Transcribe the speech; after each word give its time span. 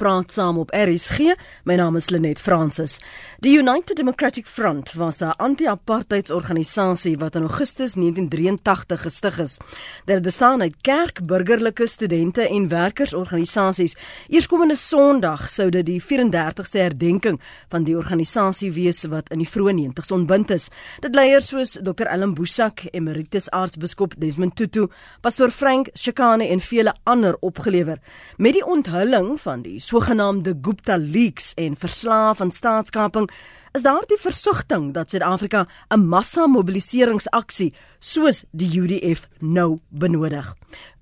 praat 0.00 0.32
saam 0.32 0.56
op 0.58 0.70
RSG. 0.72 1.34
My 1.68 1.74
naam 1.76 1.96
is 1.98 2.08
Lenet 2.08 2.40
Fransis. 2.40 2.96
Die 3.44 3.58
United 3.58 3.96
Democratic 3.96 4.46
Front 4.46 4.92
was 4.92 5.20
'n 5.20 5.36
anti-apartheidsorganisasie 5.36 7.18
wat 7.18 7.34
in 7.34 7.42
Augustus 7.42 7.94
1983 7.94 9.02
gestig 9.02 9.38
is. 9.38 9.58
Dit 10.04 10.22
bestaan 10.22 10.60
uit 10.62 10.74
kerk, 10.80 11.26
burgerlike, 11.26 11.86
studente 11.86 12.48
en 12.48 12.68
werkersorganisasies. 12.68 13.96
Eerskomende 14.28 14.76
Sondag 14.76 15.50
sou 15.50 15.68
dit 15.70 15.86
die 15.86 16.02
34ste 16.02 16.78
herdenking 16.78 17.40
van 17.68 17.84
die 17.84 17.96
organisasie 17.96 18.72
wees 18.72 19.04
wat 19.04 19.30
in 19.30 19.38
die 19.38 19.48
vroeë 19.48 19.72
90's 19.72 20.10
ontbind 20.10 20.50
is. 20.50 20.68
Dit 21.00 21.14
leiers 21.14 21.46
soos 21.46 21.78
Dr. 21.82 22.06
Ellen 22.06 22.34
Boesak, 22.34 22.82
emeritus 22.90 23.50
aartsbiskop 23.50 24.14
Desmond 24.18 24.56
Tutu, 24.56 24.86
pastoor 25.20 25.50
Frank 25.50 25.88
Shikane 25.94 26.48
en 26.48 26.60
vele 26.60 26.94
ander 27.02 27.36
opgelewer. 27.40 27.98
Met 28.36 28.52
die 28.52 28.66
onthulling 28.66 29.40
van 29.40 29.62
die 29.62 29.80
sogenaamde 29.90 30.54
Gupta 30.62 30.96
leaks 30.96 31.54
en 31.58 31.74
verslae 31.76 32.34
van 32.38 32.52
staatskaping 32.54 33.26
is 33.74 33.82
daar 33.82 34.04
die 34.10 34.18
versigtiging 34.18 34.90
dat 34.94 35.10
Suid-Afrika 35.10 35.66
'n 35.94 36.06
massa 36.06 36.46
mobiliseringsaksie 36.46 37.74
soos 37.98 38.44
die 38.50 38.70
UDF 38.80 39.28
nou 39.38 39.78
benodig. 39.88 40.54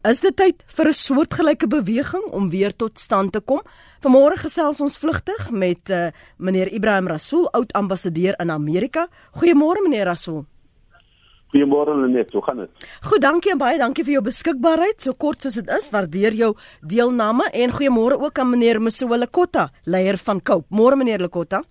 Is 0.04 0.20
dit 0.20 0.36
tyd 0.36 0.64
vir 0.66 0.88
'n 0.88 0.92
soortgelyke 0.92 1.66
beweging 1.66 2.24
om 2.30 2.50
weer 2.50 2.76
tot 2.76 2.98
stand 2.98 3.32
te 3.32 3.40
kom? 3.40 3.60
Vanmôre 4.00 4.36
gesels 4.36 4.80
ons 4.80 4.98
vlugtig 4.98 5.50
met 5.50 5.90
uh, 5.90 6.06
meneer 6.36 6.72
Ibrahim 6.72 7.08
Rasool, 7.08 7.50
oud 7.50 7.72
ambassadeur 7.72 8.34
in 8.40 8.50
Amerika. 8.50 9.08
Goeiemôre 9.32 9.82
meneer 9.82 10.04
Rasool. 10.04 10.46
Goeiemôre 11.52 11.94
Lenet, 11.96 12.32
hoe 12.32 12.42
gaan 12.44 12.58
dit? 12.60 12.70
Goed, 13.08 13.22
dankie 13.24 13.52
en 13.54 13.58
baie 13.58 13.78
dankie 13.80 14.04
vir 14.04 14.18
jou 14.18 14.22
beskikbaarheid. 14.26 15.00
So 15.00 15.14
kort 15.16 15.40
soos 15.42 15.54
dit 15.56 15.70
is, 15.78 15.88
waardeer 15.94 16.34
jou 16.36 16.50
deelname 16.84 17.46
en 17.56 17.70
goeiemôre 17.72 18.18
ook 18.20 18.38
aan 18.38 18.50
meneer 18.50 18.80
Msoe 18.84 19.16
Lekotta, 19.18 19.70
leier 19.86 20.18
van 20.20 20.42
Cope. 20.42 20.66
Môre 20.70 20.96
meneer 21.00 21.18
Lekotta. 21.24 21.62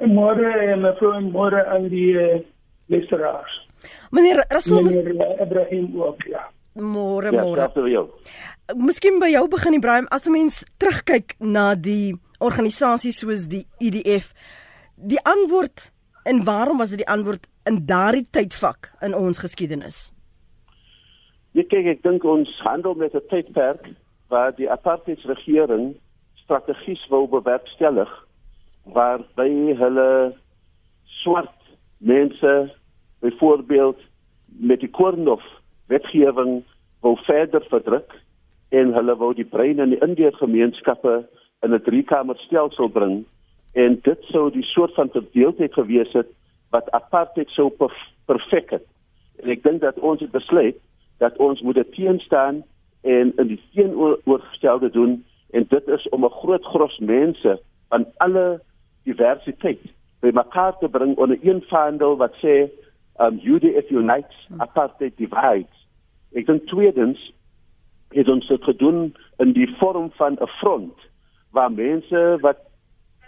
Môre 0.00 0.52
en 0.72 0.80
mevrou 0.84 1.14
en 1.16 1.30
môre 1.32 1.64
aan 1.68 1.88
die 1.92 2.12
uh, 2.16 2.40
luisteraars. 2.92 3.56
Meneer 4.12 4.44
Rasool, 4.50 4.82
meneer 4.84 5.10
uh, 5.14 5.42
Ibrahim 5.46 5.90
ook, 6.00 6.22
ja. 6.28 6.46
Môre, 6.74 7.32
Ja, 7.32 7.42
môre. 7.44 7.60
selfs 7.66 7.74
vir 7.80 7.88
jou. 7.92 8.04
Miskien 8.76 9.18
by 9.20 9.28
jou 9.32 9.46
begin 9.48 9.74
Ibrahim, 9.80 10.06
as 10.12 10.26
'n 10.28 10.32
mens 10.32 10.60
terugkyk 10.78 11.34
na 11.40 11.74
die 11.74 12.14
organisasies 12.40 13.18
soos 13.20 13.48
die 13.48 13.64
IDF, 13.80 14.32
die 14.96 15.18
antwoord 15.24 15.90
en 16.24 16.44
waarom 16.44 16.78
was 16.78 16.90
dit 16.90 16.98
die 17.04 17.08
antwoord 17.08 17.46
in 17.68 17.86
daardie 17.86 18.26
tydvak 18.30 18.90
in 19.02 19.14
ons 19.14 19.38
geskiedenis? 19.38 20.10
Jy 21.52 21.64
kyk, 21.66 21.86
ek 21.86 22.02
dink 22.02 22.24
ons 22.24 22.50
handel 22.64 22.94
met 22.94 23.14
'n 23.14 23.26
tydperk 23.28 23.88
waar 24.28 24.54
die 24.54 24.70
apartheidsregering 24.70 25.96
strategies 26.34 27.02
wou 27.10 27.26
bewerkstellig 27.26 28.10
waarby 28.84 29.74
hulle 29.78 30.34
swart 31.22 31.58
mense 31.98 32.72
byvoorbeeld 33.20 33.98
met 34.46 34.80
die 34.80 34.90
Kornhof 34.90 35.42
wetgewing 35.86 36.62
wou 37.00 37.16
verder 37.26 37.64
verdruk 37.68 38.14
en 38.68 38.94
hulle 38.94 39.16
wou 39.16 39.34
die 39.34 39.44
brein 39.44 39.82
in 39.82 39.94
die 39.94 40.02
Indiër 40.06 40.36
gemeenskappe 40.38 41.26
in 41.62 41.74
'n 41.74 41.82
driekamerstelsel 41.82 42.88
bring 42.88 43.24
en 43.72 44.00
dit 44.02 44.20
sou 44.32 44.50
die 44.50 44.66
soort 44.74 44.94
van 44.94 45.10
verdeeldheid 45.10 45.72
gewees 45.74 46.12
het 46.12 46.30
wat 46.70 46.90
apartheid 46.90 47.50
sou 47.50 47.70
perf 47.70 47.96
perfek 48.30 48.70
het. 48.70 48.86
En 49.42 49.50
ek 49.50 49.62
dink 49.62 49.80
dat 49.80 49.98
ons 49.98 50.20
het 50.20 50.30
besluit 50.30 50.76
dat 51.18 51.36
ons 51.36 51.60
moet 51.60 51.80
teenstaan 51.92 52.62
en 53.02 53.32
in 53.36 53.46
die 53.46 53.60
teenoorgestelde 53.74 54.90
doen 54.90 55.24
en 55.50 55.66
dit 55.68 55.88
is 55.88 56.08
om 56.08 56.24
'n 56.24 56.38
groot 56.42 56.64
gros 56.64 56.98
mense 56.98 57.60
van 57.88 58.06
alle 58.16 58.60
diversiteit 59.04 59.80
bymekaar 60.20 60.78
te 60.78 60.88
bring 60.88 61.16
onder 61.16 61.38
een 61.42 61.62
vaandel 61.68 62.16
wat 62.16 62.34
sê 62.44 62.70
um 63.20 63.40
UDF 63.42 63.90
unites 63.90 64.48
apartheid 64.56 65.16
divides. 65.16 65.86
Ek 66.32 66.46
dink 66.46 66.66
tweedens 66.66 67.32
het 68.08 68.28
ons 68.28 68.46
dit 68.48 68.64
gedoen 68.64 69.14
in 69.38 69.52
die 69.52 69.68
vorm 69.78 70.10
van 70.18 70.38
'n 70.40 70.46
front 70.46 70.98
waar 71.50 71.72
mense 71.72 72.38
wat 72.40 72.58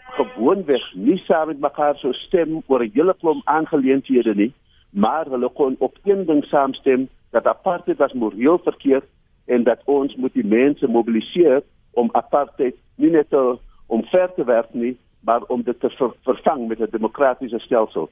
gewoonweg 0.05 0.95
nie 0.95 1.19
saam 1.27 1.47
met 1.47 1.61
mekaar 1.61 1.97
sou 1.97 2.13
stem 2.13 2.63
oor 2.67 2.83
'n 2.85 2.91
hele 2.95 3.15
klomp 3.21 3.43
aangeleenthede 3.45 4.35
nie, 4.35 4.53
maar 4.91 5.27
hulle 5.27 5.49
kon 5.49 5.77
op 5.79 5.99
een 6.05 6.27
ding 6.27 6.45
saamstem 6.45 7.09
dat 7.31 7.47
apartheid 7.47 7.99
was 7.99 8.12
moreel 8.12 8.59
verkeerd 8.59 9.05
en 9.45 9.62
dat 9.62 9.81
ons 9.85 10.17
moet 10.17 10.33
die 10.33 10.47
mense 10.47 10.89
mobiliseer 10.89 11.62
om 11.91 12.09
apartheid 12.12 12.75
nie 12.95 13.11
net 13.11 13.31
te 13.31 13.59
omver 13.87 14.35
te 14.35 14.45
werp 14.45 14.75
nie, 14.75 14.97
maar 15.21 15.43
om 15.43 15.62
dit 15.62 15.81
te 15.81 15.91
ver 15.91 16.12
vervang 16.23 16.69
met 16.69 16.81
'n 16.81 16.91
demokratiese 16.91 17.59
stelsel. 17.59 18.11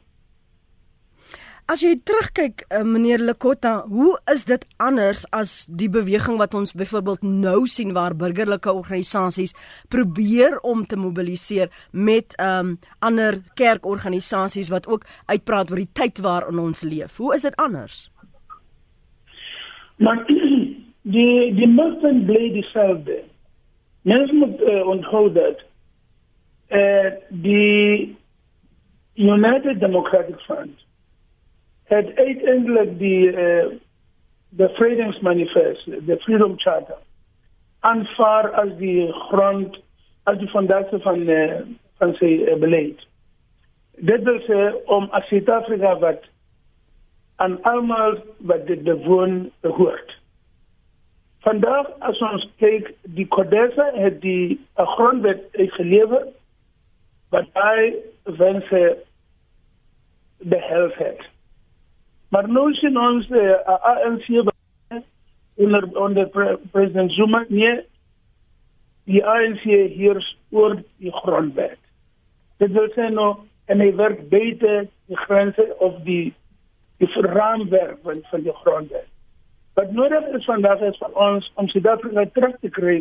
As 1.71 1.85
jy 1.85 1.93
terugkyk, 2.03 2.65
uh, 2.75 2.81
meneer 2.83 3.23
Lekotta, 3.23 3.85
hoe 3.87 4.17
is 4.33 4.43
dit 4.49 4.65
anders 4.83 5.21
as 5.37 5.69
die 5.71 5.87
beweging 5.93 6.41
wat 6.41 6.57
ons 6.59 6.73
byvoorbeeld 6.75 7.23
nou 7.23 7.61
sien 7.71 7.93
waar 7.95 8.17
burgerlike 8.19 8.73
organisasies 8.75 9.55
probeer 9.95 10.57
om 10.67 10.83
te 10.83 10.99
mobiliseer 10.99 11.71
met 11.93 12.35
um 12.43 12.73
ander 13.07 13.39
kerkorganisasies 13.61 14.73
wat 14.75 14.91
ook 14.91 15.07
uitpraat 15.31 15.71
oor 15.71 15.85
die 15.85 15.95
tyd 15.95 16.19
waarin 16.27 16.59
ons 16.59 16.83
leef. 16.83 17.21
Hoe 17.23 17.37
is 17.39 17.47
dit 17.47 17.55
anders? 17.63 18.03
Maar 20.03 20.27
die 21.15 21.55
die 21.55 21.71
movement 21.71 22.27
bly 22.27 22.51
dieselfde. 22.59 23.23
Mense 24.03 24.35
moet 24.35 24.59
uh, 24.67 24.83
onthou 24.91 25.29
dat 25.39 25.63
uh, 26.75 27.11
die 27.31 28.17
United 29.15 29.79
Democratic 29.79 30.41
Front 30.51 30.89
het 31.91 32.11
uiteindelik 32.17 32.99
die 32.99 33.33
uh, 33.33 33.67
the 34.57 34.69
Freedoms 34.79 35.19
Manifest, 35.21 35.85
the 35.85 36.17
Freedom 36.25 36.59
Charter 36.59 36.99
aanvaar 37.81 38.51
as 38.61 38.73
die 38.79 39.09
grond 39.13 39.79
as 40.29 40.39
die 40.39 40.49
fondasie 40.53 41.01
van 41.05 41.23
uh, 41.29 41.61
van 42.01 42.13
sy 42.21 42.33
uh, 42.45 42.57
beleid. 42.61 43.01
Dit 44.11 44.25
wil 44.29 44.41
sê 44.47 44.61
om 44.93 45.09
as 45.17 45.27
Suid-Afrika 45.33 45.97
wat 46.05 46.29
aan 47.41 47.57
almal 47.69 48.19
wat 48.49 48.67
dit 48.69 48.83
bewoon 48.85 49.51
behoort. 49.65 50.17
Vandag 51.41 51.89
as 52.05 52.21
ons 52.21 52.45
kyk, 52.61 52.93
die 53.17 53.27
Kodesa 53.33 53.89
het 53.97 54.21
die 54.21 54.61
'n 54.77 54.89
grondwet 54.95 55.49
gelewer 55.77 56.29
wat 57.33 57.49
hy 57.55 57.95
wense 58.25 58.97
behels 60.39 60.97
het. 60.97 61.30
Maar 62.31 62.49
nou 62.49 62.71
sien 62.79 62.99
ons 62.99 63.29
uh, 63.29 63.55
ANC 63.67 64.27
onder 65.61 65.87
onder 65.99 66.29
pre 66.29 66.59
president 66.71 67.13
Zuma 67.13 67.45
nee 67.49 67.81
die 69.11 69.23
ANC 69.27 69.63
heers 69.67 70.37
oor 70.51 70.77
die 71.03 71.13
grondwet. 71.13 71.79
Dit 72.63 72.73
wil 72.77 72.87
sê 72.95 73.09
nou 73.11 73.33
en 73.67 73.83
hy 73.83 73.91
werk 73.99 74.23
buite 74.31 74.85
die 75.11 75.19
grense 75.27 75.67
of 75.83 75.99
die 76.07 76.33
die 77.03 77.09
raamwerk 77.27 77.99
van 78.07 78.23
van 78.31 78.47
die 78.47 78.55
grondwet. 78.63 79.09
Wat 79.75 79.93
nodig 79.97 80.27
is 80.39 80.47
vandag 80.47 80.83
is 80.87 80.99
vir 81.03 81.19
ons 81.27 81.51
om 81.55 81.69
Suid-Afrika 81.69 82.27
terug 82.35 82.57
te 82.61 82.71
kry 82.79 83.01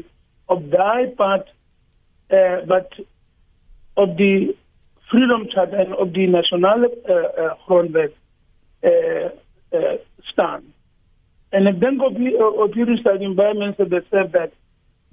op 0.49 0.65
daai 0.73 1.13
pad 1.21 1.45
eh 2.33 2.39
uh, 2.39 2.57
wat 2.71 2.97
op 3.93 4.17
die 4.17 4.55
Freedom 5.09 5.45
Charter 5.49 5.85
en 5.85 5.95
op 5.95 6.13
die 6.13 6.29
nasionale 6.29 6.89
uh, 7.05 7.15
uh, 7.15 7.53
grondwet 7.65 8.13
staan. 10.31 10.63
En 11.49 11.67
ek 11.67 11.79
dink 11.81 12.03
op 12.05 12.15
die 12.15 12.33
op 12.39 12.73
hierdie 12.73 12.99
stadium 13.01 13.35
baie 13.35 13.53
mense 13.57 13.85
besef 13.85 14.29
dat 14.31 14.53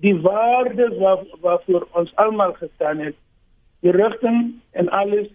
die 0.04 0.14
waardes 0.20 0.98
waar 1.00 1.24
waarvoor 1.40 1.86
ons 1.92 2.12
almal 2.14 2.52
gestaan 2.52 2.98
het, 2.98 3.16
die 3.80 3.90
rigting 3.90 4.54
en 4.70 4.88
alles 4.88 5.28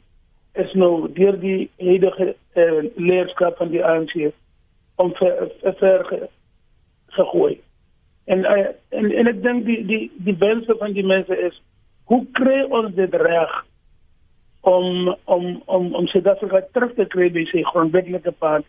is 0.53 0.73
nou 0.73 1.11
deur 1.13 1.39
die 1.39 1.69
huidige 1.79 2.35
uh, 2.53 2.83
leierskap 2.95 3.57
van 3.57 3.71
die 3.71 3.83
ANC 3.85 4.13
om 4.95 5.13
ver, 5.15 5.51
ver, 5.61 5.75
ver 5.79 6.05
ge, 6.05 6.27
gegooi. 7.17 7.59
En, 8.23 8.39
uh, 8.39 8.67
en 8.89 9.11
en 9.11 9.31
ek 9.31 9.41
dink 9.43 9.65
die 9.65 9.79
die 9.87 10.03
die 10.27 10.37
wense 10.37 10.75
van 10.79 10.93
die 10.93 11.05
mense 11.05 11.37
is 11.37 11.61
hoe 12.11 12.25
kry 12.37 12.61
ons 12.69 12.93
dit 12.95 13.15
reg 13.23 13.55
om 14.61 15.15
om 15.25 15.61
om 15.65 15.95
om 15.95 16.07
Suid-Afrika 16.07 16.61
terug 16.71 16.93
te 16.93 17.05
kry 17.05 17.29
by 17.33 17.45
sy 17.49 17.63
grondwetlike 17.71 18.31
pad 18.31 18.65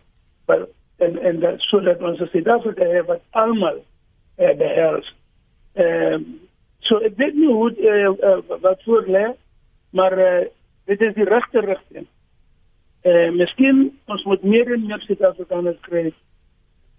maar 0.47 0.65
en 0.97 1.19
en 1.21 1.39
dat 1.39 1.59
sodat 1.59 2.01
ons 2.01 2.21
Suid-Afrika 2.31 2.85
het 2.85 3.05
wat 3.05 3.21
almal 3.29 3.83
uh, 4.37 4.55
behels. 4.57 5.13
Ehm 5.73 6.13
uh, 6.13 6.19
so 6.83 6.97
ek 6.99 7.15
weet 7.15 7.37
nie 7.39 7.51
hoe 7.51 7.69
uh, 7.77 8.09
uh, 8.11 8.59
wat 8.61 8.81
voor 8.83 9.05
lê 9.07 9.27
maar 9.89 10.17
uh, 10.19 10.45
dit 10.85 11.01
is 11.01 11.13
die 11.13 11.29
regte 11.29 11.59
rigting. 11.59 12.07
Eh 13.01 13.27
uh, 13.27 13.31
miskien 13.31 13.99
ons 14.05 14.23
moet 14.23 14.43
meer 14.43 14.73
en 14.73 14.85
meer 14.85 15.01
Suid-Afrikaners 15.05 15.79
kry. 15.81 16.13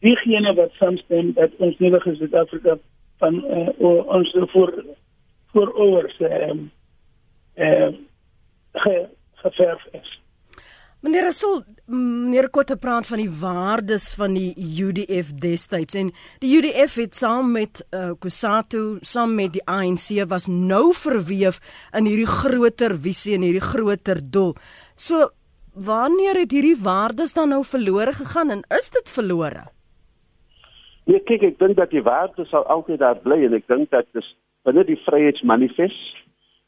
Diegene 0.00 0.54
wat 0.54 0.72
saamstem 0.78 1.32
dat 1.34 1.50
ons 1.58 1.78
nuwe 1.78 2.00
Suid-Afrika 2.00 2.78
van 3.18 3.44
uh, 3.44 3.68
ons 4.06 4.36
voor 4.52 4.74
voorouders 5.52 6.20
ehm 6.20 6.66
ehm 7.54 7.94
ge, 8.74 9.06
geverf 9.42 9.86
is. 9.92 10.12
Meneer 11.04 11.26
Rasul, 11.28 11.58
meneer 11.92 12.46
Kotte 12.48 12.78
praat 12.80 13.04
van 13.04 13.20
die 13.20 13.28
waardes 13.28 14.06
van 14.16 14.32
die 14.38 14.54
UDF 14.56 15.34
destyds 15.36 15.98
en 16.00 16.08
die 16.40 16.54
UDF 16.56 16.94
het 16.96 17.18
saam 17.18 17.50
met 17.52 17.82
uh, 17.92 18.14
Kusatu, 18.16 18.96
saam 19.04 19.34
met 19.36 19.52
die 19.52 19.60
ANC 19.68 20.24
was 20.30 20.48
nou 20.48 20.94
verweef 20.96 21.60
in 21.92 22.08
hierdie 22.08 22.30
groter 22.30 22.96
visie 22.96 23.36
en 23.36 23.44
hierdie 23.44 23.66
groter 23.66 24.22
doel. 24.24 24.54
So 24.96 25.28
wanneer 25.76 26.40
het 26.40 26.56
hierdie 26.56 26.78
waardes 26.80 27.36
dan 27.36 27.52
nou 27.52 27.60
verlore 27.68 28.16
gegaan 28.16 28.56
en 28.56 28.64
is 28.72 28.88
dit 28.96 29.12
verlore? 29.12 29.68
Nee, 31.04 31.20
kyk, 31.28 31.44
ek 31.52 31.60
dink 31.60 31.76
dat 31.76 31.92
die 31.92 32.02
waardes 32.06 32.48
sal 32.48 32.64
altyd 32.72 33.02
daar 33.04 33.20
bly 33.20 33.42
en 33.44 33.60
ek 33.60 33.68
dink 33.68 33.92
dat 33.92 34.08
dis 34.16 34.32
binne 34.64 34.86
die 34.88 34.96
Vryheidsmanifest, 35.04 36.23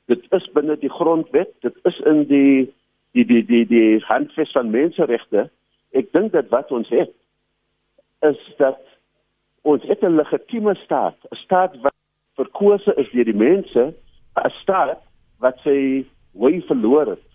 dit 0.06 0.26
is 0.30 0.50
binne 0.54 0.76
die 0.78 0.90
grondwet, 0.90 1.52
dit 1.60 1.78
is 1.90 1.98
in 2.06 2.24
die 2.30 2.72
die 3.16 3.24
die 3.24 3.44
die 3.44 3.64
die 3.66 4.02
handves 4.06 4.52
van 4.52 4.70
menseregte. 4.70 5.48
Ek 5.96 6.12
dink 6.12 6.32
dat 6.32 6.50
wat 6.52 6.70
ons 6.70 6.88
het 6.92 7.12
is 8.26 8.40
dat 8.58 8.80
ons 9.62 9.82
het 9.82 10.02
'n 10.02 10.16
legitieme 10.16 10.74
staat 10.74 11.16
'n 11.30 11.36
staat 11.44 11.76
wat 11.80 11.94
verkose 12.36 12.94
is 12.96 13.10
deur 13.10 13.24
die 13.24 13.40
mense 13.48 13.94
'n 14.44 14.50
staat 14.62 15.00
wat 15.38 15.58
sy 15.64 16.04
wy 16.32 16.60
verloor 16.68 17.06
het. 17.06 17.26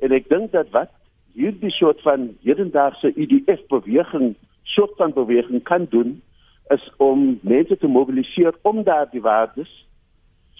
En 0.00 0.12
ek 0.12 0.28
dink 0.28 0.52
dat 0.52 0.70
wat 0.70 0.90
hierdie 1.34 1.70
soort 1.70 2.00
van 2.02 2.36
hedendaagse 2.42 3.12
IDF 3.14 3.60
e 3.60 3.66
beweging 3.68 4.34
soort 4.62 4.96
van 4.96 5.12
beweging 5.12 5.62
kan 5.62 5.86
doen 5.90 6.22
is 6.68 6.90
om 6.96 7.38
mense 7.42 7.76
te 7.76 7.86
mobiliseer 7.86 8.54
om 8.62 8.82
daardie 8.82 9.20
waardes 9.20 9.86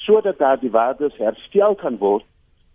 sodat 0.04 0.38
daardie 0.38 0.70
waardes 0.70 1.16
herstel 1.16 1.74
kan 1.80 1.98
word 1.98 2.24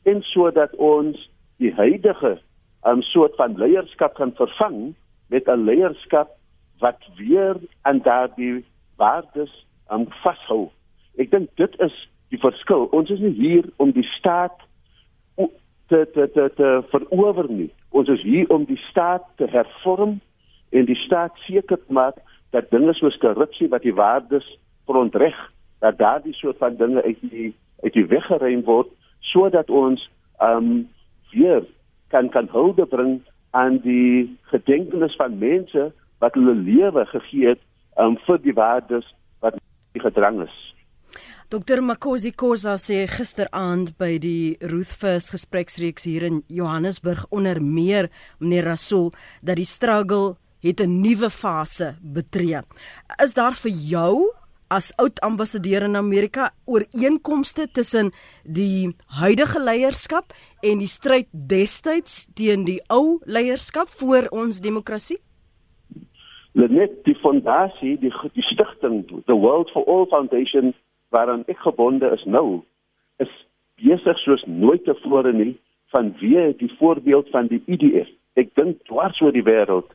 en 0.10 0.22
sodat 0.34 0.76
ons 0.76 1.30
die 1.58 1.74
huidige 1.74 2.40
'n 2.86 2.90
um, 2.90 3.02
soort 3.02 3.36
van 3.36 3.58
leierskap 3.58 4.14
kan 4.14 4.32
vervang 4.36 4.96
met 5.28 5.48
'n 5.48 5.66
leierskap 5.70 6.30
wat 6.80 7.02
weer 7.16 7.56
aan 7.82 8.02
daardie 8.02 8.66
waardes 8.96 9.66
um, 9.92 10.06
vashou. 10.24 10.70
Ek 11.18 11.32
dink 11.32 11.50
dit 11.56 11.80
is 11.80 12.10
die 12.30 12.40
verskil. 12.40 12.88
Ons 12.92 13.10
is 13.10 13.20
nie 13.20 13.36
hier 13.36 13.66
om 13.78 13.92
die 13.92 14.08
staat 14.18 14.68
te 15.90 16.08
te 16.14 16.30
te 16.34 16.52
te 16.56 16.70
verower 16.90 17.50
nie. 17.50 17.70
Ons 17.90 18.10
is 18.14 18.22
hier 18.22 18.50
om 18.54 18.66
die 18.70 18.80
staat 18.90 19.26
te 19.36 19.48
hervorm 19.50 20.20
en 20.70 20.86
die 20.86 20.98
staat 21.06 21.38
seker 21.48 21.78
te 21.78 21.94
maak 21.94 22.20
dat 22.54 22.70
dinge 22.70 22.94
soos 22.94 23.18
korrupsie 23.18 23.70
wat 23.74 23.82
die 23.86 23.94
waardes 23.94 24.46
verontreg, 24.86 25.38
dat 25.80 25.98
daardie 25.98 26.34
soort 26.34 26.58
van 26.58 26.76
dinge 26.76 27.04
uit 27.04 27.18
die 27.22 27.56
uit 27.84 27.94
die 27.94 28.06
weg 28.06 28.26
geruim 28.26 28.64
word 28.64 28.88
sodat 29.20 29.70
ons 29.70 30.10
um 30.44 30.90
weer 31.32 31.64
kan 32.08 32.30
kan 32.30 32.48
hulde 32.52 32.86
bring 32.86 33.20
aan 33.52 33.80
die 33.84 34.38
gedenknis 34.52 35.16
van 35.16 35.38
mense 35.38 35.92
wat 36.20 36.34
hulle 36.34 36.56
lewe 36.56 37.06
gegee 37.06 37.54
het 37.54 37.62
um, 37.98 38.18
vir 38.26 38.42
die 38.44 38.54
waardes 38.54 39.08
wat 39.44 39.58
die 39.94 40.04
gedrang 40.04 40.44
is. 40.46 40.58
Dr 41.50 41.82
Makosi 41.82 42.30
Kosa 42.38 42.76
sê 42.78 43.08
gisteraand 43.10 43.96
by 43.98 44.20
die 44.22 44.58
First 44.86 45.32
gespreksreeks 45.34 46.06
hier 46.06 46.28
in 46.28 46.44
Johannesburg 46.48 47.26
onder 47.34 47.58
meer 47.62 48.12
meneer 48.38 48.70
Rasool 48.70 49.10
dat 49.42 49.58
die 49.58 49.66
struggle 49.66 50.38
het 50.62 50.80
'n 50.82 51.02
nuwe 51.02 51.30
fase 51.30 51.96
betree. 52.02 52.62
Is 53.24 53.34
daar 53.34 53.56
vir 53.56 53.72
jou 53.72 54.30
as 54.70 54.92
oud 55.02 55.20
ambassadeur 55.26 55.84
in 55.88 55.96
Amerika 55.96 56.52
ooreenkomste 56.66 57.68
tussen 57.74 58.12
die 58.44 58.94
huidige 59.20 59.60
leierskap 59.60 60.34
en 60.62 60.84
die 60.84 60.90
stryd 60.90 61.28
destyds 61.32 62.28
teen 62.38 62.66
die 62.68 62.80
ou 62.94 63.20
leierskap 63.26 63.90
vir 64.02 64.30
ons 64.32 64.62
demokrasie? 64.62 65.18
Net 66.54 66.96
die 67.06 67.16
fondasie, 67.22 67.96
die 68.02 68.14
die 68.36 68.46
stigting, 68.50 69.04
the 69.26 69.38
World 69.38 69.70
for 69.74 69.86
All 69.88 70.06
Foundation 70.14 70.74
waaraan 71.16 71.46
ek 71.50 71.62
gebonde 71.66 72.10
is 72.14 72.26
nou, 72.26 72.62
is 73.18 73.32
besig 73.82 74.18
soos 74.26 74.44
nooit 74.46 74.84
tevore 74.86 75.34
nie 75.34 75.56
van 75.96 76.12
wie 76.20 76.50
die 76.60 76.70
voorbeeld 76.78 77.30
van 77.34 77.50
die 77.50 77.62
IDF. 77.66 78.10
Ek 78.38 78.54
dink 78.60 78.84
dwars 78.90 79.18
oor 79.22 79.34
die 79.34 79.46
wêreld 79.46 79.90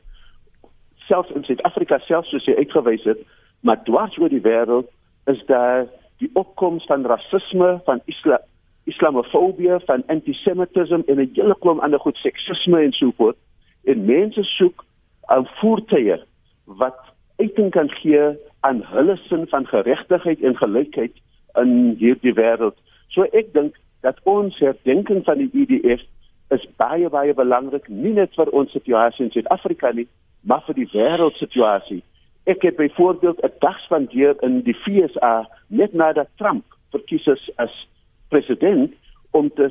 selfs 1.07 1.31
in 1.35 1.45
Suid-Afrika 1.45 1.99
selfs 2.07 2.31
soos 2.33 2.47
jy 2.49 2.55
uitgewys 2.59 3.03
het, 3.07 3.21
maar 3.65 3.83
dwars 3.83 4.17
oor 4.21 4.29
die 4.29 4.43
wêreld 4.45 4.89
is 5.31 5.41
daar 5.49 5.87
die 6.21 6.29
opkoms 6.33 6.85
van 6.85 7.05
rasisme, 7.05 7.79
van 7.85 8.01
isla 8.05 8.39
islamofobie, 8.85 9.79
van 9.89 10.03
antisemitisme 10.13 11.01
en 11.05 11.19
'n 11.21 11.31
hele 11.33 11.55
klomp 11.59 11.81
ander 11.81 11.99
goed, 11.99 12.17
seksisme 12.17 12.81
en 12.81 12.91
so 12.91 13.11
voort. 13.17 13.37
En 13.83 14.05
mense 14.05 14.43
soek 14.43 14.85
'n 15.27 15.47
voertuie 15.59 16.19
wat 16.65 16.99
uiting 17.37 17.71
kan 17.71 17.89
gee 17.89 18.37
aan 18.59 18.83
hulle 18.83 19.17
sin 19.17 19.47
van 19.47 19.67
geregtigheid 19.67 20.41
en 20.41 20.57
gelykheid 20.57 21.15
in 21.53 21.95
hierdie 21.99 22.33
wêreld. 22.33 22.77
So 23.07 23.23
ek 23.23 23.53
dink 23.53 23.75
dat 24.01 24.19
ons 24.23 24.59
herdenking 24.59 25.23
van 25.23 25.37
die 25.37 25.49
IDF 25.53 26.01
e 26.01 26.55
is 26.55 26.67
baie 26.77 27.09
baie 27.09 27.33
belangrik 27.33 27.87
nie 27.87 28.13
net 28.13 28.33
vir 28.37 28.49
ons 28.49 28.71
situasie 28.71 29.25
in 29.25 29.31
Suid-Afrika 29.31 29.91
nie, 29.91 30.07
maar 30.41 30.61
vir 30.67 30.75
die 30.75 30.89
wêreldsituasie. 30.93 32.03
Ek 32.45 32.61
het 32.61 32.75
byvoorbeeld 32.75 33.41
'n 33.41 33.51
dag 33.59 33.79
spandeer 33.79 34.35
in 34.39 34.61
die 34.61 34.73
FSA 34.73 35.49
net 35.67 35.93
nadat 35.93 36.27
Trump 36.35 36.63
verkies 36.91 37.25
is 37.25 37.49
as 37.55 37.87
president 38.29 38.93
om 39.31 39.49
te 39.53 39.69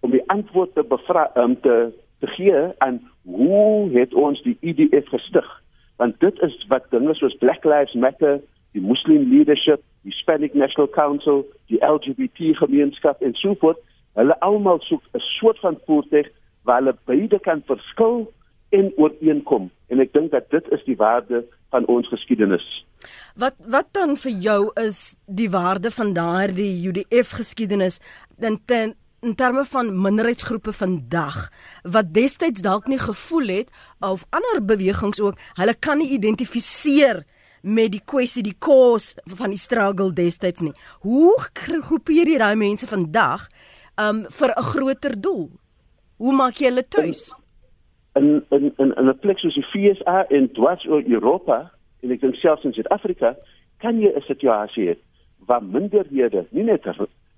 om 0.00 0.10
die 0.10 0.22
antwoord 0.26 0.74
te 0.74 0.82
bevra 0.82 1.30
om 1.34 1.42
um, 1.42 1.60
te 1.60 1.92
te 2.18 2.26
gee 2.26 2.60
aan 2.78 3.00
hoe 3.22 3.90
het 3.92 4.14
ons 4.14 4.42
die 4.42 4.56
IDF 4.60 5.08
gestig? 5.08 5.62
Want 5.96 6.20
dit 6.20 6.40
is 6.40 6.64
wat 6.68 6.90
dinge 6.90 7.14
soos 7.14 7.36
Black 7.36 7.64
Lives 7.64 7.92
Matter, 7.94 8.40
die 8.72 8.80
Muslim 8.80 9.28
leadership, 9.30 9.82
die 10.02 10.12
Hispanic 10.12 10.54
National 10.54 10.88
Council, 10.88 11.44
die 11.66 11.80
LGBT 11.84 12.56
gemeenskap 12.56 13.20
en 13.20 13.34
so 13.34 13.54
voort, 13.60 13.78
hulle 14.14 14.40
almal 14.40 14.80
soek 14.80 15.02
'n 15.12 15.20
soort 15.20 15.58
van 15.58 15.78
voertuig 15.86 16.28
waar 16.64 16.80
hulle 16.80 16.96
beide 17.04 17.38
kan 17.38 17.62
verskil 17.66 18.32
en 18.78 18.92
ooreenkom 19.00 19.70
en 19.92 20.02
ek 20.02 20.12
dink 20.16 20.32
dat 20.34 20.50
dit 20.54 20.68
is 20.74 20.82
die 20.88 20.98
waarde 21.00 21.44
van 21.74 21.86
ons 21.92 22.08
geskiedenis. 22.12 22.64
Wat 23.38 23.56
wat 23.72 23.92
dan 23.96 24.16
vir 24.20 24.34
jou 24.48 24.60
is 24.82 25.00
die 25.26 25.50
waarde 25.52 25.92
van 25.94 26.12
daardie 26.16 26.72
UDF 26.88 27.36
geskiedenis 27.40 28.00
in 28.38 28.58
ten, 28.66 28.94
in 29.22 29.34
terme 29.34 29.64
van 29.68 29.92
minderheidsgroepe 30.02 30.72
vandag 30.72 31.48
wat 31.82 32.12
destyds 32.14 32.64
dalk 32.66 32.88
nie 32.90 33.00
gevoel 33.00 33.54
het 33.60 33.72
of 34.00 34.26
ander 34.30 34.62
bewegings 34.64 35.20
ook 35.20 35.38
hulle 35.60 35.74
kan 35.74 36.02
nie 36.02 36.12
identifiseer 36.18 37.24
met 37.66 37.90
die 37.92 38.02
kwessie 38.04 38.44
die 38.46 38.56
cause 38.58 39.16
van 39.38 39.50
die 39.50 39.58
struggle 39.58 40.12
destyds 40.14 40.62
nie. 40.62 40.74
Hoe 41.02 41.34
groepeer 41.52 42.28
jy 42.30 42.38
daai 42.38 42.54
mense 42.58 42.86
vandag 42.86 43.48
um 43.98 44.26
vir 44.30 44.50
'n 44.56 44.68
groter 44.72 45.20
doel? 45.20 45.50
Hoe 46.16 46.32
maak 46.32 46.60
jy 46.60 46.70
hulle 46.70 46.88
tuis? 46.88 47.30
Um, 47.30 47.45
in 48.16 48.44
in 48.50 48.72
in 48.76 48.92
'n 48.96 49.18
plek 49.20 49.38
soos 49.38 49.54
die 49.54 49.92
FSA 49.94 50.26
en 50.28 50.52
dwars 50.52 50.86
oor 50.86 51.02
Europa 51.06 51.70
en 52.02 52.10
ek 52.10 52.20
dink 52.20 52.34
selfs 52.34 52.64
in 52.64 52.72
Suid-Afrika 52.72 53.36
kan 53.78 54.00
jy 54.00 54.12
'n 54.14 54.28
situasie 54.30 54.88
hê 54.88 54.96
waar 55.46 55.62
minderhede, 55.62 56.46
nie 56.50 56.64
net 56.64 56.86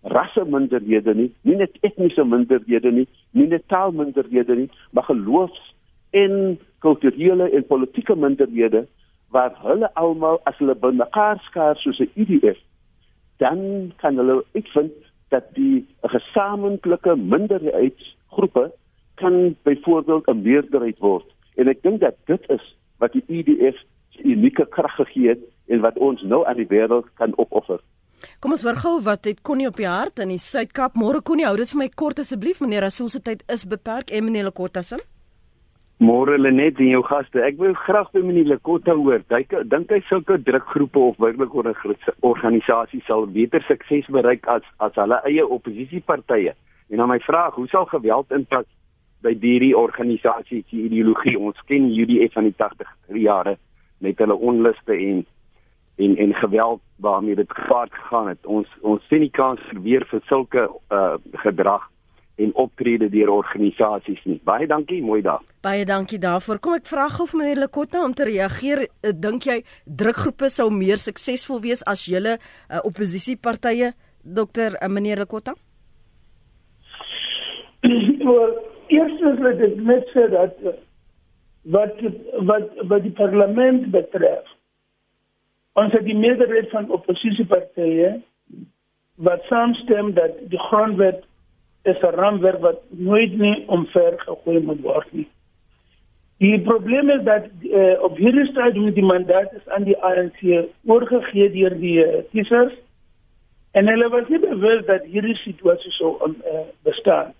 rasse 0.02 0.44
minderhede 0.44 1.14
nie, 1.14 1.32
nie 1.42 1.56
net 1.56 1.76
etniese 1.80 2.25
minderhede 2.25 2.92
nie, 2.92 3.08
nie 3.30 3.47
net 3.47 3.68
taalminderhede 3.68 4.54
nie, 4.56 4.70
maar 4.92 5.04
geloofs 5.04 5.75
en 6.11 6.58
kulturele 6.78 7.50
en 7.50 7.66
politieke 7.66 8.16
minderhede 8.16 8.87
waar 9.30 9.52
hulle 9.62 9.94
almal 9.94 10.40
as 10.44 10.56
hulle 10.58 10.75
bymekaar 10.75 11.38
skaar 11.49 11.76
soos 11.76 12.00
'n 12.00 12.11
IDF 12.14 12.58
dan 13.38 13.92
kan 13.97 14.16
hulle 14.16 14.44
ek 14.54 14.68
vind 14.68 14.92
dat 15.28 15.44
die 15.54 15.87
gesamentlike 16.02 17.16
minderheidsgroepe 17.16 18.73
kan 19.20 19.56
byvoorbeeld 19.68 20.28
'n 20.28 20.42
meerderheid 20.42 20.98
word. 20.98 21.28
En 21.56 21.68
ek 21.68 21.82
dink 21.82 22.00
dat 22.00 22.16
dit 22.26 22.42
is 22.48 22.64
wat 22.98 23.12
die 23.12 23.25
EDF 23.26 23.78
se 24.10 24.22
unieke 24.22 24.66
krag 24.66 24.94
gegee 24.94 25.28
het 25.28 25.42
en 25.66 25.80
wat 25.80 25.98
ons 25.98 26.22
nou 26.22 26.46
aan 26.46 26.56
die 26.56 26.66
wêreld 26.66 27.06
kan 27.14 27.37
opoffer. 27.37 27.80
Kom 28.40 28.50
ons 28.50 28.62
hoor 28.62 28.76
gou 28.76 28.96
wat 29.02 29.25
het 29.25 29.42
Connie 29.42 29.68
op 29.68 29.76
die 29.76 29.87
hart 29.87 30.18
in 30.18 30.28
die 30.28 30.42
Suid-Kaap. 30.42 30.96
Môre 30.98 31.22
Connie, 31.22 31.46
hou 31.46 31.56
dit 31.56 31.70
vir 31.70 31.78
my 31.78 31.88
kort 31.88 32.18
asseblief, 32.18 32.60
meneer 32.60 32.82
Rasul 32.82 33.08
se 33.08 33.20
tyd 33.22 33.44
is 33.46 33.64
beperk. 33.64 34.10
Emilie 34.10 34.50
Kottasen. 34.50 34.98
Môre 35.98 36.37
Lenet 36.38 36.78
en 36.78 36.92
jou 36.92 37.00
gaste. 37.02 37.40
Ek 37.42 37.56
wil 37.58 37.72
graag 37.75 38.12
by 38.14 38.20
meneer 38.22 38.46
Lekotta 38.52 38.94
hoor. 38.94 39.18
Dink 39.32 39.50
dink 39.66 39.90
hy 39.90 39.98
sulke 40.06 40.37
drukgroepe 40.46 41.00
of 41.08 41.16
werklik 41.18 41.56
organisasies 42.22 43.06
sal 43.10 43.26
beter 43.34 43.64
sukses 43.66 44.06
bereik 44.06 44.46
as 44.46 44.62
as 44.78 44.94
hulle 44.94 45.18
eie 45.26 45.42
oppositiepartye? 45.42 46.54
En 46.94 47.02
dan 47.02 47.10
my 47.10 47.18
vraag, 47.26 47.58
hoe 47.58 47.66
sal 47.72 47.90
geweld 47.90 48.30
impak 48.30 48.68
by 49.25 49.34
hierdie 49.34 49.75
organisasie 49.76 50.64
se 50.68 50.76
ideologie. 50.76 51.38
Ons 51.38 51.58
ken 51.66 51.90
UDF 51.90 52.37
van 52.37 52.46
die 52.48 52.54
80 52.56 52.94
jare 53.18 53.56
met 54.04 54.18
hulle 54.18 54.34
onluste 54.34 54.94
en 54.94 55.26
en 55.98 56.16
en 56.16 56.34
geweld 56.34 56.80
waarmee 57.02 57.34
dit 57.34 57.52
gepaard 57.52 57.94
gegaan 57.94 58.28
het. 58.28 58.46
Ons 58.46 58.68
ons 58.80 59.02
sien 59.10 59.20
nie 59.20 59.34
kans 59.34 59.60
vir 59.70 59.80
weer 59.82 60.04
vir 60.10 60.22
sulke 60.30 60.68
uh 60.94 61.16
gedrag 61.44 61.88
en 62.38 62.54
optrede 62.54 63.08
deur 63.10 63.30
organisasies 63.34 64.20
nie. 64.25 64.38
Baie 64.46 64.66
dankie, 64.70 65.00
mooi 65.02 65.22
dag. 65.22 65.42
Baie 65.62 65.84
dankie 65.84 66.20
daarvoor. 66.22 66.60
Kom 66.62 66.76
ek 66.78 66.87
vra 66.87 67.08
gou 67.10 67.26
vir 67.26 67.40
meneer 67.40 67.62
Lekota 67.64 68.04
om 68.06 68.14
te 68.14 68.28
reageer. 68.28 68.84
Uh, 68.87 69.10
Dink 69.10 69.48
jy 69.50 69.58
drukgroepe 69.84 70.50
sou 70.54 70.68
meer 70.70 71.02
suksesvol 71.02 71.58
wees 71.64 71.82
as 71.82 72.06
julle 72.06 72.37
uh, 72.38 72.78
oppositiepartye, 72.84 73.90
dokter 74.22 74.78
uh, 74.78 74.87
meneer 74.87 75.25
Lekota? 75.25 75.56
Wel, 78.28 78.54
eerstens 78.88 79.40
wil 79.40 79.64
ek 79.66 79.80
net 79.90 80.12
sê 80.14 80.28
dat 80.33 80.62
uh, 80.64 80.75
wat 81.76 82.00
wat 82.50 82.68
wat 82.90 83.02
die 83.02 83.14
parlement 83.23 83.90
betref 83.95 84.54
ons 85.78 85.92
het 85.95 86.04
die 86.04 86.18
meerderheid 86.18 86.71
van 86.75 86.90
oppositiepartye 86.90 88.18
wat 89.28 89.42
saamstem 89.50 90.12
dat 90.14 90.38
die 90.52 90.62
grondwet 90.68 91.25
is 91.83 92.00
'n 92.02 92.14
raamwerk 92.21 92.61
wat 92.61 92.80
nooit 92.88 93.38
nie 93.38 93.64
omver 93.66 94.14
gegooi 94.18 94.61
moet 94.61 94.80
word 94.80 95.12
nie. 95.12 95.28
Die 96.38 96.61
probleem 96.61 97.11
is 97.11 97.23
dat 97.23 97.45
uh, 97.62 98.02
op 98.02 98.16
hierdie 98.16 98.47
stadium 98.47 98.92
die 98.95 99.04
mandaat 99.04 99.52
is 99.52 99.68
aan 99.68 99.85
die 99.85 99.97
ANC 99.99 100.68
oorgegee 100.85 101.50
deur 101.50 101.75
die 101.78 101.99
uh, 102.04 102.23
kiesers 102.30 102.75
en 103.71 103.88
hulle 103.88 104.09
was 104.09 104.28
nie 104.28 104.38
bewus 104.38 104.85
dat 104.87 105.02
hierdie 105.02 105.37
situasie 105.37 105.90
sou 105.90 106.12
uh, 106.26 106.61
bestaan. 106.83 107.35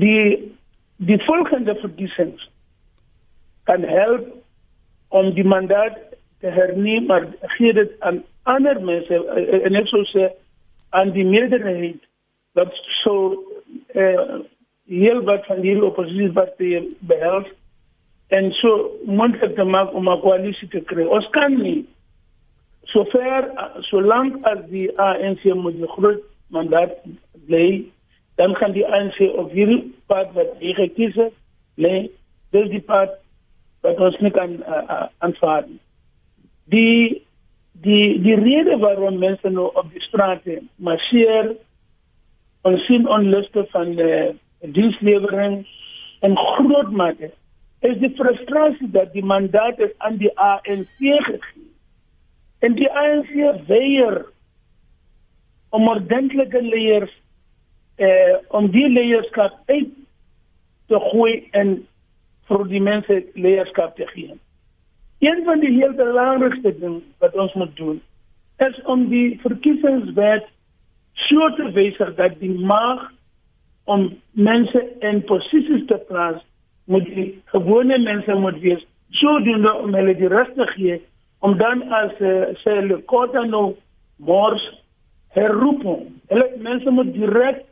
Die 0.00 0.52
die 0.96 1.18
volgende 1.24 1.74
verkiesings 1.74 2.50
kan 3.68 3.82
help 3.82 4.26
om 5.08 5.34
die 5.36 5.44
mandaat 5.44 5.98
te 6.40 6.48
herneem 6.48 7.06
maar 7.06 7.26
gee 7.56 7.72
dit 7.72 7.92
aan 8.00 8.22
ander 8.42 8.80
mense 8.80 9.18
en 9.68 9.76
ek 9.76 9.88
sou 9.92 10.02
sê 10.08 10.30
aan 10.96 11.12
die 11.12 11.26
meerderheid 11.28 12.00
wat 12.56 12.72
so 13.02 13.44
eh 13.94 14.40
heel 14.86 15.22
wat 15.26 15.46
van 15.46 15.60
die 15.60 15.74
oppositiepartye 15.82 16.84
behels 17.10 17.48
en 18.28 18.52
so 18.60 18.90
moontlik 19.04 19.54
te 19.54 19.64
maak 19.64 19.92
om 19.94 20.08
'n 20.08 20.20
koalisie 20.20 20.68
te 20.68 20.80
kry. 20.80 21.04
Ons 21.04 21.28
kan 21.30 21.62
nie 21.62 21.86
sover 22.82 23.50
solank 23.80 24.44
as 24.46 24.58
die 24.70 24.98
ANC 24.98 25.44
moet 25.54 25.76
die 25.76 25.88
groot 25.88 26.22
mandaat 26.48 26.94
bly, 27.46 27.84
dan 28.36 28.54
kan 28.54 28.72
die 28.72 28.86
ANC 28.86 29.20
op 29.34 29.52
hierdie 29.52 29.82
pad 30.06 30.32
wat 30.36 30.56
hy 30.60 30.74
gekies 30.76 31.14
het, 31.16 31.34
lê, 31.80 32.08
dis 32.52 32.68
die 32.72 32.82
pad 32.84 33.16
wat 33.84 34.00
ons 34.02 34.18
nie 34.24 34.32
kan 34.34 34.58
uh, 34.64 35.06
aanvaar 35.24 35.64
nie. 35.68 35.80
Die 36.72 37.22
die 37.84 38.18
die 38.24 38.36
rede 38.40 38.78
waarom 38.80 39.18
mense 39.20 39.50
nou 39.52 39.68
op 39.76 39.88
die 39.92 40.02
strate 40.08 40.60
marcheer 40.76 41.52
ons 42.66 42.86
sien 42.88 43.04
onluste 43.08 43.66
van 43.72 43.92
die 43.98 44.70
dienslewering 44.76 45.58
en 46.26 46.38
groot 46.56 46.90
mate 46.90 47.30
is 47.86 47.98
die 48.00 48.10
frustrasie 48.16 48.88
dat 48.94 49.12
die 49.12 49.24
mandaat 49.24 49.78
is 49.84 49.92
aan 49.98 50.16
die 50.18 50.32
ANC 50.40 50.96
gegee. 50.98 51.66
En 52.64 52.74
die 52.74 52.88
ANC 52.90 53.34
weier 53.68 54.24
om 55.76 55.88
ordentlike 55.88 56.62
leiers 56.62 57.12
eh 57.96 58.34
om 58.48 58.70
die 58.70 58.88
leierskap 58.88 59.52
uit 59.66 59.92
te 60.86 60.98
gooi 61.10 61.48
en 61.50 61.78
vir 62.48 62.66
die 62.70 62.80
mense 62.80 63.22
leierskap 63.34 63.96
te 63.96 64.06
gee. 64.06 64.34
Een 65.18 65.44
van 65.44 65.60
die 65.60 65.72
heel 65.72 65.92
belangrikste 65.96 66.78
dinge 66.78 67.00
wat 67.18 67.34
ons 67.34 67.54
moet 67.54 67.76
doen 67.76 68.00
is 68.56 68.82
om 68.84 69.08
die 69.08 69.38
verkiesingswet 69.40 70.46
so 71.28 71.48
te 71.56 71.70
wysig 71.72 72.14
dat 72.16 72.38
die 72.40 72.52
mag 72.52 73.10
om 73.84 74.08
mense 74.32 74.82
in 75.00 75.22
posisies 75.24 75.86
te 75.86 75.98
plaas 76.08 76.40
moet 76.84 77.06
die 77.14 77.28
gewone 77.52 77.98
mense 77.98 78.34
moet 78.34 78.58
wees 78.64 78.82
so 79.20 79.38
doen 79.44 79.68
om 79.70 79.94
hulle 79.94 80.14
die 80.18 80.30
rus 80.32 80.50
te 80.56 80.66
gee 80.74 80.98
om 81.44 81.56
dan 81.58 81.82
as 82.00 82.12
uh, 82.20 82.48
sê 82.62 82.78
hulle 82.80 83.00
kota 83.12 83.44
nou 83.48 83.74
mors 84.28 84.64
herroeping 85.36 86.08
hulle 86.32 86.48
mense 86.64 86.90
moet 86.98 87.12
direk 87.14 87.64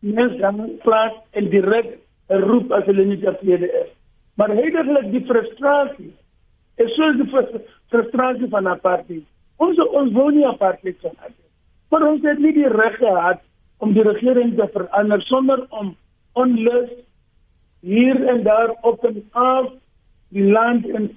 mense 0.00 0.38
dan 0.38 0.78
plaas 0.82 1.12
en 1.32 1.50
direk 1.50 1.98
herroep 2.28 2.72
as 2.72 2.84
hulle 2.84 3.04
nie 3.04 3.20
tevrede 3.20 3.68
is 3.84 3.90
maar 4.40 4.54
heidaglik 4.56 5.10
die 5.12 5.24
frustrasie 5.28 6.12
is 6.80 6.94
soos 6.96 7.18
die 7.18 7.28
frustrasie 7.92 8.48
van 8.48 8.68
apartheid. 8.70 9.26
Ons 9.60 9.80
ons 9.84 10.14
wou 10.16 10.30
nie 10.32 10.46
apartheid 10.48 10.96
hê 11.04 11.12
nie. 11.12 11.34
Maar 11.92 12.06
ons 12.08 12.24
het 12.24 12.40
nie 12.40 12.54
die 12.56 12.70
reg 12.72 12.96
gehad 13.02 13.42
om 13.84 13.92
die 13.96 14.06
regering 14.06 14.54
te 14.56 14.68
verander 14.72 15.20
sonder 15.28 15.66
om 15.82 15.92
onlus 16.40 16.88
hier 17.84 18.16
en 18.32 18.42
daar 18.46 18.72
op 18.88 19.04
en 19.04 19.20
af 19.44 19.68
die 20.32 20.46
land 20.56 20.88
in 20.88 21.10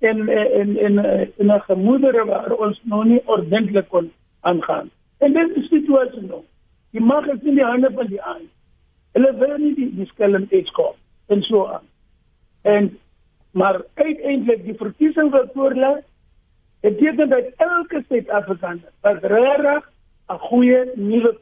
in 0.00 0.28
in 0.28 0.76
in 0.76 0.98
in 1.36 1.52
'n 1.52 1.60
gemoedere 1.70 2.24
waar 2.24 2.52
ons 2.52 2.80
nog 2.84 3.04
nie 3.04 3.22
ordentlik 3.24 3.88
kon 3.88 4.12
aangaan. 4.40 4.90
En 5.18 5.32
dit 5.32 5.48
is 5.48 5.54
die 5.54 5.80
situasie 5.80 6.22
nou. 6.22 6.44
Die 6.90 7.00
mag 7.00 7.26
is 7.26 7.42
in 7.42 7.54
die 7.54 7.64
hande 7.64 7.90
van 7.94 8.06
die 8.06 8.22
ANC. 8.22 8.48
Hulle 9.12 9.30
wil 9.38 9.56
nie 9.58 9.74
die, 9.74 9.88
die 9.94 10.06
skelm 10.06 10.46
uitkom 10.50 10.98
en 11.30 11.42
so 11.42 11.66
aan. 11.66 11.86
En 12.62 12.90
maar 13.50 13.80
uiteindelik 13.94 14.64
die 14.64 14.76
verkiesing 14.78 15.30
wat 15.30 15.50
voorlê 15.54 15.96
beteken 16.80 17.28
dat 17.28 17.48
elke 17.56 18.04
Suid-Afrikaner 18.08 18.92
wat 19.02 19.24
regtig 19.24 19.90
'n 20.30 20.38
goeie 20.38 20.90
nuwe 20.94 21.36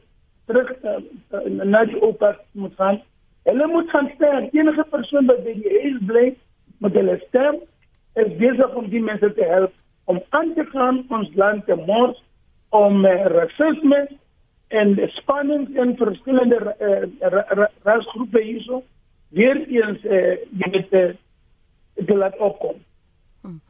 terug 0.45 0.71
uh, 0.83 0.97
na 1.45 1.85
die 1.85 2.01
oppas 2.01 2.35
moet 2.51 2.75
gaan. 2.75 3.01
Hulle 3.43 3.67
moet 3.67 3.89
gaan 3.89 4.11
stem. 4.15 4.49
Enige 4.51 4.85
persoon 4.89 5.25
wat 5.25 5.43
by 5.43 5.53
die 5.53 5.81
huis 5.81 5.99
bly, 6.05 6.25
moet 6.77 6.93
hulle 6.93 7.21
stem. 7.27 7.61
is 8.13 8.35
besig 8.37 8.73
om 8.75 8.89
die 8.89 9.01
mense 9.01 9.33
te 9.33 9.45
help 9.45 9.73
om 10.09 10.21
aan 10.29 10.53
te 10.53 10.65
gaan 10.71 11.03
ons 11.13 11.29
land 11.37 11.65
te 11.65 11.75
mors 11.85 12.17
om 12.69 13.05
uh, 13.05 13.25
rasisme 13.35 14.07
en 14.69 15.09
spanning 15.09 15.77
in 15.77 15.95
verskillende 15.97 16.75
uh, 16.79 17.65
rasgroepe 17.83 18.41
hierso 18.41 18.83
weer 19.29 19.67
eens 19.67 20.03
uh, 20.03 20.37
met 20.49 20.87
uh, 20.91 21.09
te 22.05 22.15
laat 22.15 22.37
opkom. 22.37 22.75
Hmm. 23.41 23.61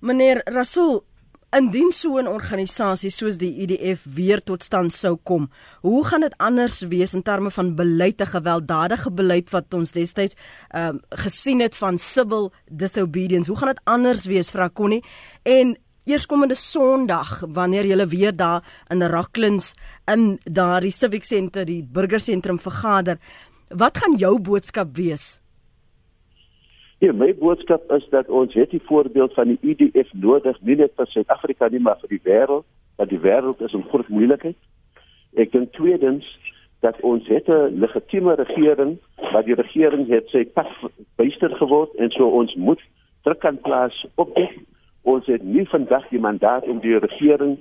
Meneer 0.00 0.40
Rasul, 0.44 1.02
indien 1.50 1.92
so 1.92 2.18
'n 2.18 2.28
organisasie 2.28 3.10
soos 3.10 3.36
die 3.36 3.54
IDF 3.62 4.04
weer 4.14 4.42
tot 4.42 4.62
stand 4.62 4.92
sou 4.92 5.16
kom, 5.22 5.50
hoe 5.80 6.04
gaan 6.04 6.20
dit 6.20 6.34
anders 6.36 6.80
wees 6.80 7.14
in 7.14 7.22
terme 7.22 7.50
van 7.50 7.74
beleid, 7.74 8.20
'n 8.20 8.26
gewelddadige 8.26 9.10
beleid 9.12 9.50
wat 9.50 9.74
ons 9.74 9.92
destyds 9.92 10.34
ehm 10.68 10.88
um, 10.88 11.00
gesien 11.08 11.60
het 11.60 11.76
van 11.76 11.98
civil 11.98 12.52
disobedience? 12.70 13.50
Hoe 13.50 13.58
gaan 13.58 13.68
dit 13.74 13.80
anders 13.84 14.26
wees, 14.26 14.50
Frau 14.50 14.70
Connie? 14.70 15.04
En 15.42 15.76
eerskomende 16.04 16.54
Sondag 16.54 17.40
wanneer 17.48 17.84
jy 17.84 18.06
weer 18.08 18.32
daar 18.36 18.64
in 18.90 19.02
Raklands 19.02 19.74
in 20.06 20.38
daardie 20.44 20.90
civic 20.90 21.24
center, 21.24 21.64
die 21.64 21.82
burgersentrum 21.82 22.58
vergader, 22.58 23.18
wat 23.68 23.98
gaan 23.98 24.16
jou 24.16 24.40
boodskap 24.40 24.96
wees? 24.96 25.40
Ja, 27.00 27.12
my 27.12 27.30
boodskap 27.34 27.86
is 27.96 28.04
dat 28.12 28.28
ons 28.28 28.54
het 28.54 28.70
die 28.70 28.82
voorbeeld 28.84 29.32
van 29.34 29.48
die 29.48 29.58
IDF 29.62 30.10
nodig 30.12 30.58
nie 30.60 30.76
net 30.76 30.92
vir 30.96 31.08
Suid-Afrika 31.08 31.70
nie, 31.72 31.80
maar 31.80 31.96
vir 32.02 32.12
die 32.12 32.22
wêreld, 32.28 32.66
want 33.00 33.10
die 33.10 33.20
wêreld 33.22 33.60
is 33.64 33.72
'n 33.72 33.88
groot 33.88 34.08
moeilikheid. 34.08 34.56
Ek 35.36 35.52
dink 35.52 35.72
tweedens 35.72 36.26
dat 36.80 37.00
ons 37.00 37.26
het 37.28 37.48
'n 37.48 37.78
legitieme 37.80 38.34
regering, 38.34 38.98
maar 39.32 39.44
die 39.44 39.54
regering 39.54 40.08
het 40.08 40.28
sy 40.28 40.44
pad 40.44 40.68
byster 41.16 41.56
geword 41.56 41.94
en 41.94 42.10
so 42.10 42.28
ons 42.28 42.54
moet 42.54 42.80
druk 43.22 43.44
aan 43.44 43.60
plaas 43.60 44.06
op 44.14 44.34
dit. 44.34 44.50
Ons 45.02 45.26
het 45.26 45.42
nie 45.42 45.66
vandag 45.68 46.08
die 46.08 46.20
mandaat 46.20 46.66
om 46.68 46.80
die 46.80 46.98
regering 46.98 47.58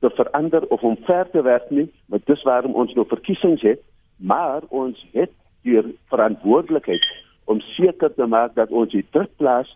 te 0.00 0.10
verander 0.10 0.66
of 0.68 0.82
om 0.82 0.96
ver 1.06 1.30
te 1.30 1.42
werk 1.42 1.70
nie, 1.70 1.90
maar 2.06 2.20
dis 2.24 2.42
waarom 2.42 2.74
ons 2.74 2.94
nou 2.94 3.06
verkiesings 3.08 3.62
het, 3.62 3.82
maar 4.16 4.62
ons 4.68 5.06
het 5.12 5.30
die 5.62 5.78
verantwoordelikheid 6.10 7.06
om 7.44 7.60
seker 7.60 8.14
te 8.14 8.26
maak 8.26 8.54
dat 8.54 8.70
ons 8.70 8.90
dit 8.92 9.06
terugplaas 9.10 9.70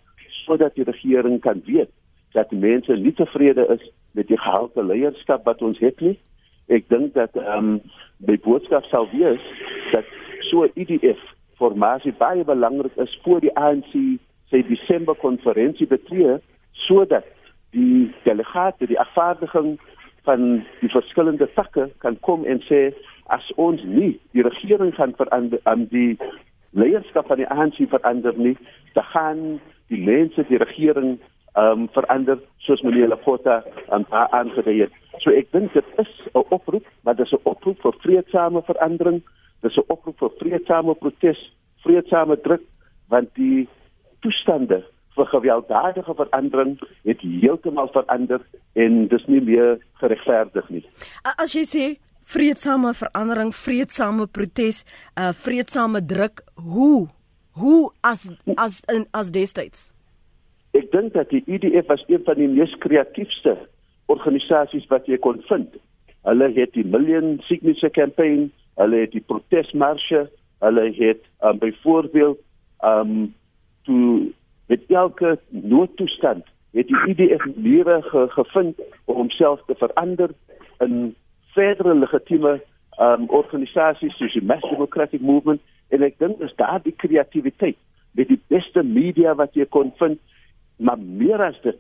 sodat 0.45 0.75
die 0.75 0.87
regering 0.87 1.41
kan 1.41 1.63
weet 1.67 1.91
dat 2.35 2.51
mense 2.51 2.97
nie 2.97 3.15
tevrede 3.17 3.67
is 3.75 3.83
met 4.13 4.29
die 4.29 4.39
gehalte 4.39 4.85
leierskap 4.85 5.45
wat 5.45 5.63
ons 5.63 5.79
het 5.79 6.01
nie. 6.01 6.17
Ek 6.69 6.89
dink 6.93 7.15
dat 7.15 7.37
ehm 7.39 7.77
um, 7.77 7.81
die 8.29 8.39
boodskap 8.43 8.85
sou 8.91 9.05
wees 9.13 9.43
dat 9.93 10.07
so 10.51 10.67
IDF 10.75 11.21
e 11.23 11.35
formasie 11.61 12.13
baie 12.19 12.45
belangrik 12.45 12.97
is 13.03 13.13
vir 13.25 13.41
die 13.45 13.55
ANC 13.57 13.93
se 14.51 14.63
Desember 14.69 15.17
konferensie 15.21 15.87
betree 15.87 16.39
sodat 16.85 17.25
die 17.71 18.13
delegate 18.25 18.87
die 18.87 19.01
afvaardiging 19.01 19.77
van 20.27 20.65
die 20.81 20.91
verskillende 20.91 21.49
takke 21.55 21.91
kan 21.99 22.19
kom 22.21 22.45
en 22.45 22.61
sê 22.69 22.91
as 23.35 23.47
ons 23.57 23.83
nie 23.85 24.13
die 24.35 24.45
regering 24.47 24.95
gaan 24.95 25.15
verander 25.19 25.61
aan 25.65 25.87
die 25.93 26.19
leierskap 26.77 27.27
van 27.31 27.41
die 27.41 27.49
ANC 27.49 27.81
verander 27.91 28.37
nie, 28.37 28.57
dan 28.95 29.05
gaan 29.15 29.41
die 29.93 30.03
mense 30.03 30.45
die 30.51 30.61
regering 30.61 31.17
um, 31.57 31.87
verander 31.95 32.41
soos 32.67 32.83
meneer 32.85 33.09
Lakota 33.09 33.63
um, 33.95 34.05
aangedui 34.11 34.81
het. 34.83 34.95
So 35.23 35.33
ek 35.33 35.51
dink 35.57 35.73
dit 35.73 35.93
is 36.03 36.13
'n 36.35 36.45
oproep, 36.53 36.85
maar 37.05 37.17
dit 37.17 37.27
is 37.27 37.33
'n 37.33 37.45
oproep 37.45 37.81
vir 37.81 37.95
vreedsame 38.05 38.63
verandering. 38.63 39.23
Dit 39.63 39.71
is 39.71 39.79
'n 39.79 39.89
oproep 39.89 40.19
vir 40.19 40.33
vreedsame 40.39 40.95
protes, 40.95 41.41
vreedsame 41.83 42.41
druk 42.41 42.63
want 43.09 43.35
die 43.35 43.69
toestande 44.21 44.83
vir 45.17 45.29
gewelddadige 45.33 46.15
verandering 46.15 46.77
het 47.09 47.23
heeltemal 47.25 47.89
verander 47.95 48.43
en 48.75 49.07
dis 49.09 49.25
nie 49.33 49.41
meer 49.41 49.79
geregverdig 50.03 50.69
nie. 50.71 50.85
As 51.37 51.57
jy 51.57 51.65
sê 51.69 51.85
vreedsame 52.27 52.93
verandering, 52.95 53.53
vreedsame 53.55 54.27
protes, 54.27 54.83
uh, 55.19 55.33
vreedsame 55.33 56.03
druk, 56.05 56.43
hoe 56.55 57.09
hoe 57.57 57.91
as 58.05 58.29
as 58.61 58.83
in 58.93 59.07
as 59.17 59.31
destyds? 59.33 59.87
Ek 60.77 60.91
dink 60.93 61.15
dat 61.15 61.31
die 61.33 61.41
UDF 61.49 61.89
was 61.89 62.05
een 62.11 62.25
van 62.27 62.37
die 62.37 62.51
mees 62.53 62.75
kreatiefste 62.85 63.57
organisasies 64.13 64.85
wat 64.93 65.09
jy 65.09 65.17
kon 65.25 65.41
vind. 65.49 65.79
Hulle 66.29 66.51
het 66.59 66.75
die 66.77 66.85
million 66.85 67.39
signature 67.49 67.91
campaign, 67.95 68.51
hulle 68.77 69.07
het 69.07 69.15
die 69.17 69.25
protesmarsje, 69.25 70.27
hulle 70.65 70.85
het 70.99 71.25
um, 71.41 71.59
byvoorbeeld 71.63 72.43
um 72.85 73.33
toe 73.89 74.33
met 74.67 74.83
elke 74.89 75.39
noodtoestand 75.49 76.45
het 76.77 76.89
die 76.89 77.03
IDF 77.09 77.45
maniere 77.45 78.03
ge, 78.03 78.27
gevind 78.29 78.81
om 79.05 79.15
homself 79.15 79.63
te 79.67 79.75
verander 79.79 80.31
in 80.85 81.15
verdere 81.55 81.95
legitieme 81.95 82.61
um, 83.01 83.29
organisasies 83.29 84.17
soos 84.17 84.33
die 84.33 84.45
Mass 84.45 84.69
Democratic 84.71 85.21
Movement 85.21 85.61
en 85.89 86.03
ek 86.03 86.19
dink 86.19 86.41
dis 86.43 86.55
daar 86.61 86.83
die 86.83 86.97
kreatiwiteit 86.97 87.79
met 88.17 88.29
die 88.29 88.41
beste 88.53 88.83
media 88.83 89.35
wat 89.39 89.55
jy 89.55 89.69
kon 89.71 89.93
vind 90.01 90.21
maar 90.77 91.01
meer 91.01 91.43
as 91.43 91.59
dit 91.65 91.79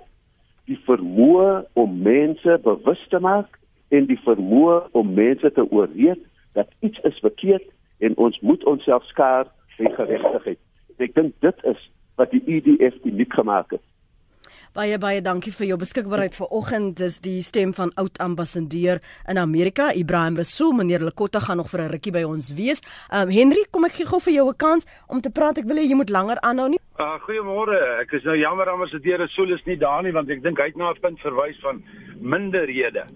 die 0.66 0.78
vermoë 0.86 1.50
om 1.78 2.00
mense 2.02 2.58
bewus 2.64 3.02
te 3.10 3.20
maak 3.22 3.58
en 3.94 4.08
die 4.08 4.18
vermoë 4.24 4.78
om 4.98 5.12
mense 5.14 5.50
te 5.54 5.64
ooreed 5.70 6.22
dat 6.58 6.72
iets 6.80 6.98
is 7.08 7.18
verkeerd 7.22 7.66
en 7.98 8.16
ons 8.16 8.38
moet 8.40 8.64
onsself 8.64 9.04
skaar 9.12 9.46
vir 9.76 9.92
geregtigheid. 9.94 10.58
Ek 10.98 11.14
dink 11.14 11.36
dit 11.44 11.62
is 11.68 11.82
wat 12.16 12.30
die 12.30 12.42
EDF 12.46 13.04
uniek 13.04 13.32
gemaak 13.32 13.70
het. 13.70 13.84
Baie 14.76 14.98
baie 15.00 15.22
dankie 15.24 15.54
vir 15.56 15.70
jou 15.70 15.76
beskikbaarheid 15.80 16.34
vanoggend. 16.36 16.98
Dis 17.00 17.14
die 17.24 17.38
stem 17.40 17.70
van 17.72 17.94
oud 17.96 18.18
ambassadeur 18.20 18.98
in 19.24 19.38
Amerika, 19.40 19.86
Ibrahim 19.96 20.36
Rasool. 20.36 20.74
Meneer 20.76 21.00
Lekota 21.00 21.40
gaan 21.40 21.56
nog 21.56 21.70
vir 21.70 21.80
'n 21.80 21.92
rukkie 21.92 22.12
by 22.12 22.24
ons 22.28 22.52
wees. 22.52 22.82
Um 23.10 23.30
Henry, 23.30 23.64
kom 23.70 23.84
ek 23.86 23.92
gee 23.92 24.06
gou 24.06 24.20
vir 24.20 24.34
jou 24.34 24.48
'n 24.48 24.56
kans 24.56 24.84
om 25.08 25.20
te 25.20 25.30
praat. 25.30 25.58
Ek 25.58 25.64
wil 25.64 25.76
hê 25.76 25.88
jy 25.88 25.96
moet 25.96 26.10
langer 26.10 26.36
aanhou 26.42 26.68
nie. 26.68 26.78
Uh 26.98 27.18
goeiemôre. 27.24 28.00
Ek 28.02 28.12
is 28.12 28.24
nou 28.24 28.36
jammer 28.36 28.68
ambassadeur 28.68 29.18
Rasool 29.18 29.54
is 29.54 29.64
nie 29.64 29.76
daar 29.76 30.02
nie 30.02 30.12
want 30.12 30.28
ek 30.28 30.42
dink 30.42 30.58
hy 30.58 30.66
het 30.66 30.76
na 30.76 30.90
'n 30.90 31.00
punt 31.00 31.20
verwys 31.20 31.58
van 31.62 31.82
minderhede 32.20 33.06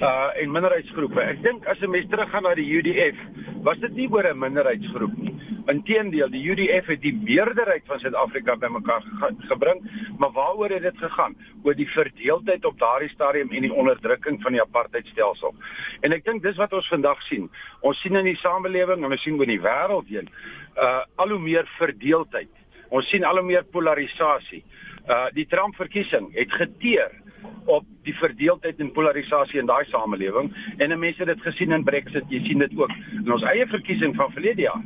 uh 0.00 0.28
en 0.36 0.50
minderheidsgroepe. 0.52 1.20
Ek 1.20 1.42
dink 1.42 1.66
as 1.66 1.80
'n 1.80 1.90
mens 1.90 2.08
teruggaan 2.10 2.42
na 2.42 2.54
die 2.54 2.68
UDF, 2.68 3.16
was 3.62 3.78
dit 3.78 3.94
nie 3.94 4.08
oor 4.10 4.26
'n 4.26 4.38
minderheidsgroep 4.38 5.16
nie. 5.16 5.34
Inteendeel, 5.66 6.28
die 6.30 6.44
UDF 6.50 6.86
het 6.86 7.00
die 7.00 7.14
meerderheid 7.14 7.82
van 7.86 7.98
Suid-Afrika 7.98 8.56
bymekaar 8.56 9.02
ge 9.02 9.34
gebring, 9.48 9.80
maar 10.18 10.30
waaroor 10.32 10.70
het 10.70 10.82
dit 10.82 10.98
gegaan? 10.98 11.34
Oor 11.62 11.74
die 11.74 11.88
verdeeldheid 11.88 12.64
op 12.64 12.78
daardie 12.78 13.08
stadium 13.08 13.50
en 13.50 13.62
die 13.62 13.72
onderdrukking 13.72 14.42
van 14.42 14.52
die 14.52 14.60
apartheidstelsel. 14.60 15.54
En 16.00 16.12
ek 16.12 16.24
dink 16.24 16.42
dis 16.42 16.56
wat 16.56 16.72
ons 16.72 16.88
vandag 16.88 17.22
sien. 17.22 17.50
Ons 17.80 18.00
sien 18.00 18.16
in 18.16 18.24
die 18.24 18.36
samelewing 18.36 19.04
en 19.04 19.10
ons 19.10 19.22
sien 19.22 19.38
oor 19.38 19.46
die 19.46 19.60
wêreld 19.60 20.08
heen, 20.08 20.28
uh 20.76 21.02
al 21.16 21.28
hoe 21.28 21.38
meer 21.38 21.66
verdeeldheid. 21.78 22.52
Ons 22.90 23.08
sien 23.08 23.24
al 23.24 23.36
hoe 23.36 23.46
meer 23.46 23.64
polarisasie. 23.64 24.62
Uh 25.08 25.26
die 25.32 25.46
Trump 25.46 25.74
verkiesing 25.74 26.34
het 26.34 26.52
geteer 26.52 27.10
op 27.64 27.84
die 28.06 28.14
verdeeldheid 28.14 28.80
en 28.80 28.92
polarisasie 28.92 29.60
in 29.60 29.66
daai 29.66 29.84
samelewing 29.90 30.52
en 30.76 30.98
mense 30.98 31.18
het 31.22 31.32
dit 31.32 31.42
gesien 31.42 31.72
in 31.72 31.84
Brexit, 31.84 32.28
jy 32.30 32.42
sien 32.46 32.62
dit 32.62 32.76
ook 32.78 32.92
in 33.24 33.32
ons 33.32 33.46
eie 33.50 33.66
verkiesing 33.66 34.14
van 34.16 34.32
verlede 34.32 34.68
jaar. 34.68 34.84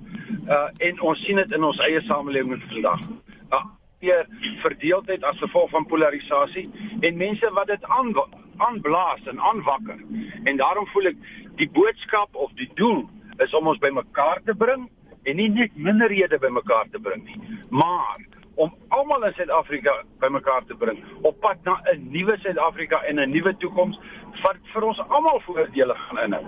Uh 0.48 0.68
en 0.88 1.00
ons 1.00 1.24
sien 1.26 1.36
dit 1.36 1.52
in 1.52 1.64
ons 1.64 1.82
eie 1.86 2.00
samelewing 2.08 2.62
vandag. 2.68 3.04
Uh 3.50 3.64
weer 4.00 4.24
verdeeldheid 4.62 5.24
as 5.28 5.38
gevolg 5.38 5.70
van 5.70 5.86
polarisasie 5.86 6.70
en 7.00 7.16
mense 7.20 7.50
wat 7.52 7.66
dit 7.68 7.84
aan 7.84 8.14
aanblaas 8.56 9.26
en 9.28 9.40
aanwakker. 9.40 9.98
En 10.44 10.56
daarom 10.56 10.86
voel 10.92 11.12
ek 11.12 11.18
die 11.60 11.68
boodskap 11.76 12.34
of 12.34 12.52
die 12.56 12.70
doel 12.80 13.04
is 13.44 13.54
om 13.54 13.68
ons 13.68 13.80
bymekaar 13.80 14.40
te 14.44 14.54
bring 14.56 14.88
en 15.22 15.36
nie 15.36 15.48
net 15.52 15.76
minderhede 15.76 16.38
bymekaar 16.40 16.88
te 16.92 17.00
bring 17.00 17.24
nie, 17.24 17.40
maar 17.68 18.24
om 18.60 18.74
almal 18.88 19.24
in 19.24 19.32
Suid-Afrika 19.38 19.92
bymekaar 20.20 20.64
te 20.68 20.74
bring 20.76 20.98
op 21.28 21.38
pad 21.40 21.62
na 21.64 21.80
'n 21.92 22.10
nuwe 22.12 22.36
Suid-Afrika 22.42 23.02
en 23.08 23.20
'n 23.20 23.30
nuwe 23.30 23.56
toekoms 23.56 23.96
wat 24.42 24.60
vir 24.72 24.84
ons 24.84 25.00
almal 25.08 25.40
voordele 25.40 25.94
gaan 25.94 26.18
inhou. 26.24 26.44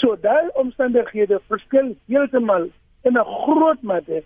So 0.00 0.16
daai 0.20 0.48
omstandighede 0.60 1.40
verskil 1.48 1.94
heeltemal 2.10 2.68
in 3.04 3.18
'n 3.18 3.24
groot 3.24 3.82
mate 3.82 4.22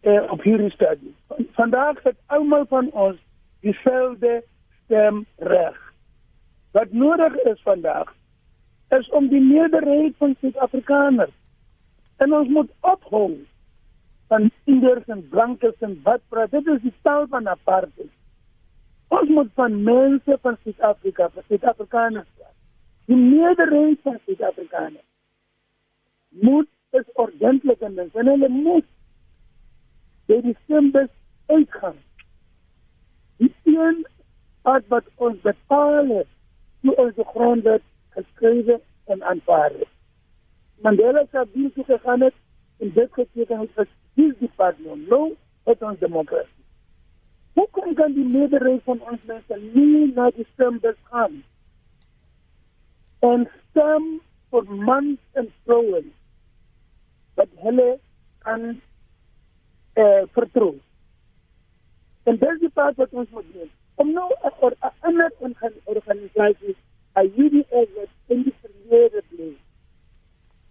eh, 0.00 0.22
op 0.32 0.42
hierdie 0.42 0.70
stadium. 0.70 1.14
Vandag 1.52 2.02
het 2.02 2.16
almal 2.26 2.66
van 2.66 2.90
ons 2.92 3.18
dieselfde 3.60 4.42
stemreg. 4.84 5.78
Wat 6.72 6.92
nodig 6.92 7.34
is 7.34 7.60
vandag 7.62 8.14
is 8.88 9.08
om 9.10 9.28
die 9.28 9.40
meerderheid 9.40 10.14
van 10.18 10.36
Suid-Afrikaners 10.40 11.36
en 12.16 12.34
ons 12.34 12.48
moet 12.48 12.70
ophou 12.80 13.46
van 14.28 14.50
inders 14.64 15.06
en 15.06 15.28
blankes 15.28 15.74
en 15.78 16.00
wat 16.02 16.20
praat. 16.28 16.50
Dit 16.50 16.66
is 16.66 16.82
die 16.82 16.94
taal 17.02 17.26
van 17.30 17.48
apartheid. 17.48 18.10
Ons 19.08 19.28
moet 19.28 19.50
van 19.54 19.82
mense 19.82 20.38
van 20.42 20.56
Suid-Afrika, 20.62 21.28
van 21.34 21.42
Suid-Afrikaners 21.48 22.28
die 23.10 23.18
meerderheid 23.18 23.98
van 24.06 24.18
Suid-Afrikaners 24.24 25.06
moet 26.28 26.68
is 26.90 27.08
ordentlik 27.12 27.80
en 27.80 27.94
mens 27.94 28.14
en 28.14 28.30
hulle 28.30 28.48
moet 28.48 28.86
by 30.30 30.38
die 30.44 30.54
stembus 30.62 31.10
uitgaan. 31.50 31.96
Die 33.42 33.50
een 33.64 34.04
wat 34.62 34.86
wat 34.92 35.08
ons 35.16 35.40
bepaal 35.42 36.12
het, 36.12 36.30
toe 36.84 36.94
ons 37.02 37.16
die 37.18 37.26
grondwet 37.32 37.82
geskrywe 38.14 38.78
en 39.10 39.26
aanvaar 39.32 39.74
het. 39.74 39.90
Mandela 40.86 41.26
het 41.34 41.52
bill 41.52 41.70
toe 41.74 41.84
gegaan 41.90 42.20
het 42.28 42.36
en 42.78 42.94
dit 42.94 43.12
geteken 43.18 43.64
het 43.66 43.84
as 43.84 43.90
die 44.14 44.30
departement 44.38 45.08
nou 45.10 45.34
het 45.66 45.82
ons 45.82 45.98
demokrasie. 45.98 46.66
Hoe 47.58 47.68
kan 47.74 47.94
dan 47.94 48.14
die 48.14 48.24
meerderheid 48.24 48.82
van 48.86 49.02
ons 49.02 49.22
mense 49.26 49.62
nie 49.74 50.12
na 50.14 50.30
die 50.36 50.46
stembus 50.52 50.98
gaan? 51.10 51.42
En 53.20 53.48
stem 53.70 54.06
vir 54.50 54.70
mans 54.88 55.18
en 55.32 55.48
vrouens 55.64 56.14
wat 57.34 57.48
hulle 57.64 57.98
kan 58.44 58.62
eh 58.70 60.04
uh, 60.04 60.22
vertrou. 60.36 60.74
En 62.24 62.36
dis 62.38 62.58
die 62.60 62.70
pad 62.70 62.96
wat 62.96 63.12
ons 63.12 63.30
moet 63.30 63.52
doen. 63.52 63.70
Om 63.94 64.12
nou 64.12 64.30
'n 64.32 64.74
ander 65.00 65.32
organisasie, 65.84 66.76
'n 67.14 67.32
UDF 67.36 67.88
wat 67.94 68.12
in 68.26 68.42
die 68.42 68.54
verlede 68.60 69.22
bly. 69.28 69.56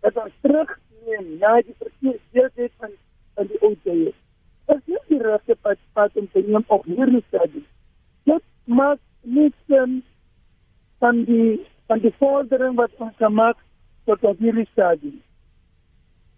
Dat 0.01 0.15
ons 0.23 0.33
terugneem 0.41 1.37
na 1.39 1.61
die 1.61 1.75
verkeersdeeltyd 1.77 2.71
van 2.77 2.91
van 3.33 3.47
die 3.47 3.61
ou 3.61 3.75
tye. 3.83 4.13
Dit 4.65 4.81
is 4.85 5.05
die 5.07 5.21
regte 5.21 5.55
pad, 5.55 5.77
pad 5.93 6.15
om 6.19 6.27
te 6.31 6.43
neem 6.45 6.63
op 6.67 6.85
hierdie 6.85 7.23
stadium. 7.27 7.65
Dit 8.23 8.43
maak 8.63 8.99
nie 9.21 9.53
sin 9.67 10.03
van 10.99 11.23
die 11.23 11.65
van 11.89 11.99
die 11.99 12.13
vordering 12.17 12.75
wat 12.77 12.93
ons 13.01 13.17
gemaak 13.17 13.57
tot 14.05 14.23
op 14.29 14.37
hierdie 14.37 14.67
stadium. 14.71 15.17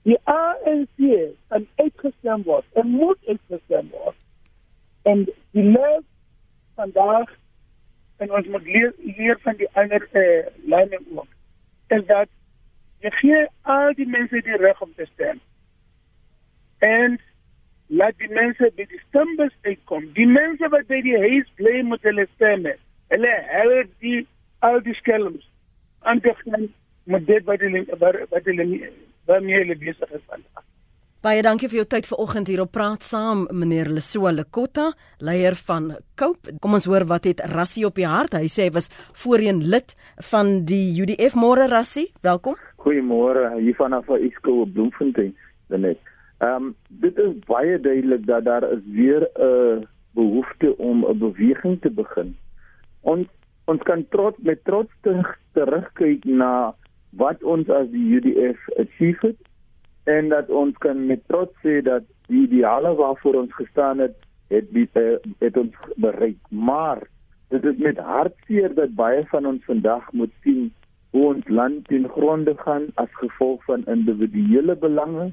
Die 0.08 0.18
ANC 0.24 1.10
kan 1.52 1.68
uitgestem 1.76 2.46
word 2.48 2.80
en 2.80 2.88
moet 2.88 3.20
uitgestem 3.28 3.90
word. 3.92 4.16
En 5.04 5.26
die 5.28 5.66
les 5.68 6.08
vandaag 6.80 7.36
en 8.24 8.32
ons 8.32 8.48
moet 8.54 8.64
leer, 8.64 8.94
leer 9.18 9.40
van 9.44 9.60
die 9.60 9.68
ander 9.82 10.08
eh, 10.12 10.48
lande 10.72 11.00
ook, 11.16 11.28
is 11.88 12.06
dat 12.06 12.30
je 13.04 13.12
gee 13.12 13.46
al 13.62 13.94
die 13.94 14.08
mensen 14.08 14.44
die 14.48 14.58
reg 14.58 14.82
om 14.82 14.94
te 14.96 15.08
stemmen. 15.14 15.44
En 16.78 17.20
laat 17.88 18.18
die 18.18 18.30
mensen 18.30 18.72
bij 18.76 18.86
die 18.86 19.02
stembus 19.08 19.56
uitkomen. 19.62 20.14
Die 20.14 20.28
mensen 20.28 20.70
wat 20.70 20.88
bij 20.88 21.02
die 21.02 21.18
huis 21.18 21.52
blijven 21.56 21.86
moeten 21.86 22.28
stemmen, 22.36 22.78
hulle 23.08 23.42
help 23.46 23.88
die 24.00 24.28
al 24.62 24.82
die 24.86 24.95
skelms 25.00 25.47
aan 26.02 26.19
te 26.21 26.34
gaan 26.43 26.67
met 27.04 27.26
dit 27.28 27.45
wat 27.45 27.60
hulle 27.60 27.86
wat 28.30 28.45
hulle 28.45 28.67
waarmee 29.26 29.63
hulle 29.63 29.78
besig 29.78 30.12
is 30.12 30.24
vandag. 30.28 30.65
Baie 31.21 31.43
dankie 31.45 31.67
vir 31.69 31.84
jou 31.84 31.86
tyd 31.86 32.08
vanoggend 32.10 32.47
hier 32.50 32.63
op 32.63 32.71
praat 32.74 33.04
saam 33.06 33.43
meneer 33.54 33.91
Lesoa 33.93 34.32
Lekotta, 34.34 34.88
leier 35.21 35.54
van 35.67 35.91
Cope. 36.17 36.56
Kom 36.63 36.74
ons 36.74 36.88
hoor 36.89 37.06
wat 37.12 37.28
het 37.30 37.43
Rassie 37.52 37.86
op 37.86 38.00
die 38.00 38.08
hart. 38.10 38.34
Hy 38.34 38.50
sê 38.50 38.65
hy 38.65 38.74
was 38.74 38.89
voorheen 39.21 39.60
lid 39.69 39.93
van 40.32 40.63
die 40.65 40.88
UDF 41.04 41.38
Môre 41.38 41.67
Rassie. 41.69 42.08
Welkom. 42.26 42.58
Goeiemôre 42.82 43.52
hier 43.60 43.78
vanaf 43.78 44.10
Isko 44.17 44.63
op 44.63 44.74
Bloemfontein. 44.74 45.36
Net. 45.69 46.02
Ehm 46.41 46.71
um, 46.71 46.74
dit 47.06 47.17
is 47.21 47.38
baie 47.45 47.78
duidelik 47.78 48.26
dat 48.26 48.50
daar 48.50 48.65
is 48.71 48.82
weer 48.89 49.30
'n 49.38 49.86
behoefte 50.17 50.78
om 50.78 51.06
'n 51.06 51.17
beweging 51.17 51.82
te 51.82 51.89
begin. 51.89 52.34
Ons 53.02 53.28
ons 53.72 53.84
kan 53.88 54.04
trots 54.16 54.38
met 54.48 54.64
trots 54.68 54.92
terugkyk 55.56 56.26
na 56.26 56.52
wat 57.22 57.44
ons 57.44 57.70
as 57.70 57.88
die 57.94 58.04
UDF 58.18 58.68
achieve 58.84 59.32
het 59.32 59.48
en 60.12 60.30
dat 60.34 60.50
ons 60.50 60.78
kan 60.84 61.06
met 61.08 61.22
trots 61.30 61.54
sê 61.66 61.80
dat 61.86 62.06
die 62.28 62.46
ideale 62.48 62.94
waarvoor 63.00 63.42
ons 63.44 63.54
gestaan 63.60 64.00
het 64.04 64.18
het 64.52 64.68
eh, 64.76 65.16
het 65.40 65.58
ons 65.58 65.76
bereik. 65.96 66.40
Maar 66.50 67.04
dit 67.48 67.64
is 67.64 67.78
met 67.78 67.98
hartseer 67.98 68.74
dat 68.76 68.96
baie 68.96 69.24
van 69.32 69.46
ons 69.46 69.64
vandag 69.66 70.12
moet 70.12 70.34
sien 70.44 70.74
hoe 71.12 71.26
ons 71.34 71.48
land 71.48 71.88
ten 71.88 72.08
gronde 72.10 72.56
gaan 72.58 72.88
as 72.96 73.12
gevolg 73.20 73.64
van 73.66 73.86
individuele 73.86 74.76
belange 74.76 75.32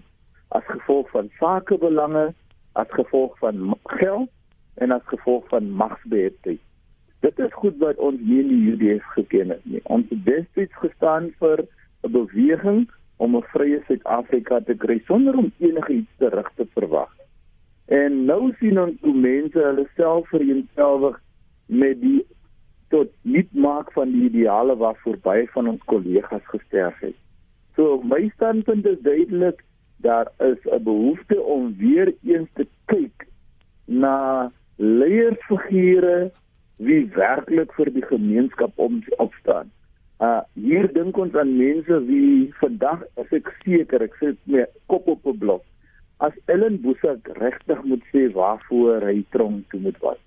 as 0.49 0.67
gevolg 0.67 1.11
van 1.11 1.31
sakebelange 1.39 2.33
as 2.73 2.91
gevolg 2.91 3.39
van 3.39 3.75
geld 3.85 4.31
en 4.75 4.91
as 4.91 5.07
gevolg 5.07 5.47
van 5.49 5.71
magsbeheerting 5.71 6.59
dit 7.21 7.39
is 7.39 7.53
goed 7.53 7.77
wat 7.79 7.97
ons 7.97 8.21
nie 8.21 8.41
in 8.41 8.49
die 8.49 8.73
UDF 8.73 9.05
geken 9.17 9.49
het 9.57 9.65
nie 9.65 9.81
ons 9.85 10.07
het 10.09 10.25
destyds 10.25 10.75
gestaan 10.85 11.31
vir 11.39 11.65
'n 12.03 12.13
beweging 12.13 12.87
om 13.19 13.37
'n 13.37 13.47
vrye 13.53 13.83
Suid-Afrika 13.87 14.61
te 14.61 14.75
kry 14.75 15.01
sonder 15.07 15.37
om 15.37 15.53
enigiets 15.59 16.11
terug 16.19 16.51
te 16.55 16.67
verwag. 16.75 17.13
En 17.87 18.25
nou 18.25 18.55
sien 18.59 18.81
ons 18.81 19.01
hoe 19.01 19.15
mense 19.15 19.59
hulle 19.59 19.87
self 19.97 20.29
vereenselwig 20.29 21.21
met 21.67 22.01
die 22.01 22.27
tot 22.89 23.09
niet 23.23 23.55
maak 23.55 23.93
van 23.93 24.13
die 24.13 24.23
ideale 24.31 24.77
waarvoor 24.77 25.19
baie 25.23 25.49
van 25.55 25.69
ons 25.69 25.83
kollegas 25.85 26.45
gesterf 26.45 27.01
het. 27.01 27.17
So 27.77 28.01
my 28.03 28.31
standpunt 28.35 28.87
is 28.87 29.01
duidelik 29.01 29.65
daar 29.97 30.31
is 30.39 30.63
'n 30.65 30.83
behoefte 30.83 31.43
om 31.43 31.77
weer 31.77 32.15
eens 32.23 32.49
te 32.55 32.67
kyk 32.85 33.27
na 33.85 34.53
leiersfigure 34.77 36.31
wie 36.79 37.07
werklik 37.15 37.73
vir 37.79 37.91
die 37.95 38.07
gemeenskap 38.07 38.73
om 38.77 39.03
opstaan. 39.19 39.71
Uh 40.19 40.41
hier 40.55 40.87
dink 40.93 41.19
ons 41.19 41.35
aan 41.35 41.57
mense 41.57 41.99
wie 42.07 42.53
vandag 42.61 43.03
as 43.23 43.35
ek 43.35 43.51
seker 43.65 44.03
ek 44.03 44.15
sit 44.23 44.39
met 44.45 44.71
kop 44.87 45.07
op 45.07 45.27
'n 45.27 45.39
blok. 45.39 45.65
As 46.19 46.35
Ellen 46.47 46.81
Boesak 46.83 47.29
regtig 47.39 47.83
moet 47.85 48.03
sê 48.15 48.27
waarvoor 48.33 49.07
hy 49.07 49.23
tronk 49.31 49.71
toe 49.71 49.81
moet 49.81 49.99
was. 50.03 50.19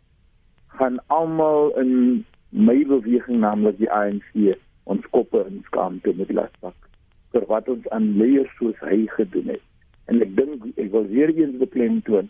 gaan 0.71 0.99
almal 1.07 1.71
in 1.77 2.25
my 2.49 2.83
beweging 2.87 3.39
naamlik 3.43 3.77
die 3.79 3.91
ANC 3.91 4.55
ons 4.91 5.05
koppe 5.15 5.43
in 5.47 5.59
skaamte 5.67 6.13
met 6.19 6.31
las 6.37 6.53
pak 6.63 6.87
vir 7.35 7.45
wat 7.51 7.69
ons 7.71 7.85
aan 7.95 8.07
leiers 8.19 8.51
soos 8.59 8.79
hy 8.83 9.05
gedoen 9.15 9.53
het. 9.53 9.63
En 10.11 10.19
ek 10.25 10.33
dink 10.35 10.65
ek 10.75 10.89
wil 10.95 11.05
weer 11.11 11.31
eens 11.31 11.59
beklemtoon 11.61 12.27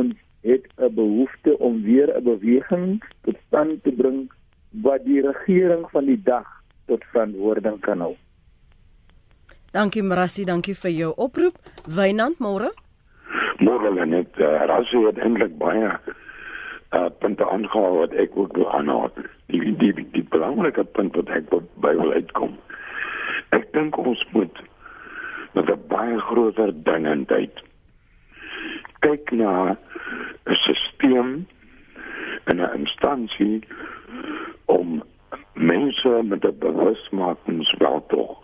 ons 0.00 0.14
het 0.42 0.66
'n 0.76 0.94
behoefte 0.94 1.58
om 1.58 1.82
weer 1.82 2.16
'n 2.16 2.22
beweging 2.22 3.04
tot 3.22 3.36
stand 3.46 3.82
te 3.82 3.92
bring 3.92 4.32
wat 4.70 5.04
die 5.04 5.20
regering 5.20 5.90
van 5.90 6.04
die 6.04 6.22
dag 6.22 6.46
tot 6.86 7.04
verantwoording 7.04 7.80
kan 7.80 8.00
hou. 8.00 8.16
Dankie 9.70 10.02
Marassi, 10.02 10.44
dankie 10.44 10.74
vir 10.74 10.90
jou 10.90 11.12
oproep. 11.16 11.54
Wynand, 11.84 12.38
môre? 12.38 12.72
Môre 13.58 14.06
net, 14.06 14.38
uh, 14.38 14.64
Rassi 14.66 14.96
het 15.04 15.18
eintlik 15.18 15.58
baie 15.58 15.90
uh 16.96 17.10
punte 17.20 17.44
aangehaal 17.44 17.96
wat 17.98 18.12
ek 18.12 18.36
ook 18.36 18.56
wil 18.56 18.70
aanhaal. 18.72 19.10
Die 19.52 19.60
die 19.60 19.92
die, 19.92 20.06
die 20.12 20.24
belangrike 20.24 20.84
punt 20.84 21.16
wat 21.16 21.28
ek 21.28 21.50
by 21.84 21.92
wil 22.00 22.12
uitkom. 22.12 22.56
Ek 23.52 23.68
dink 23.72 23.98
ons 23.98 24.24
moet 24.32 24.62
met 25.52 25.68
'n 25.68 25.82
baie 25.88 26.18
groter 26.18 26.72
dingendheid 26.84 27.60
kyk 29.00 29.30
na 29.30 29.76
'n 30.46 30.54
stelsel 30.54 31.46
en 32.44 32.60
'n 32.60 32.74
instansie 32.74 33.62
om 34.64 35.02
mense 35.52 36.22
met 36.24 36.44
'n 36.44 36.58
bewusmakingswel 36.58 38.04
tog 38.08 38.42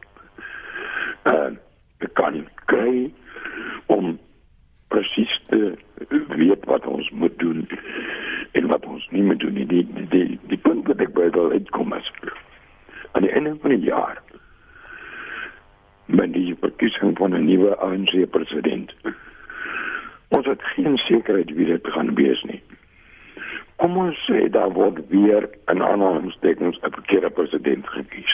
uh 1.24 1.50
kan 2.12 2.48
kry 2.64 3.12
om 3.86 4.18
presies 4.88 5.40
te 5.48 5.74
weet 6.28 6.64
wat 6.64 6.86
ons 6.86 7.10
moet 7.10 7.38
doen 7.38 7.68
en 8.52 8.66
wat 8.66 8.86
ons 8.86 9.08
nie 9.10 9.22
moet 9.22 9.40
doen 9.40 9.52
nie. 9.52 9.66
Die 9.66 9.86
die 9.94 10.08
die, 10.08 10.38
die 10.46 10.58
punt 10.58 10.86
wat 10.86 11.00
ek 11.00 11.14
by 11.14 11.30
wil 11.30 11.50
uitkom 11.50 11.92
is 11.92 12.10
aan 13.12 13.22
die 13.22 13.32
einde 13.32 13.56
van 13.60 13.70
die 13.70 13.88
jaar 13.88 14.22
met 16.06 16.32
die 16.32 16.56
verkiesing 16.60 17.16
van 17.18 17.34
'n 17.34 17.44
nuwe 17.44 17.76
ANC 17.76 18.30
president 18.30 18.94
ons 20.36 20.46
het 20.46 20.62
geen 20.76 20.96
sekerheid 21.08 21.50
wie 21.54 21.66
dit 21.66 21.92
gaan 21.96 22.14
wees 22.14 22.42
nie 22.50 22.62
kom 23.84 23.96
ons 24.00 24.18
sê 24.24 24.46
daar 24.48 24.72
word 24.72 25.00
weer 25.12 25.48
'n 25.72 25.82
aanhalingstekens 25.82 26.78
'n 26.80 26.94
verkeerde 26.96 27.30
president 27.30 27.88
gekies. 27.88 28.32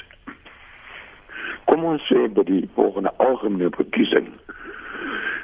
Kom 1.64 1.84
ons 1.84 2.02
sê 2.12 2.28
by 2.34 2.44
die 2.44 2.68
volgende 2.74 3.12
algemene 3.16 3.70
verkiesing 3.70 4.28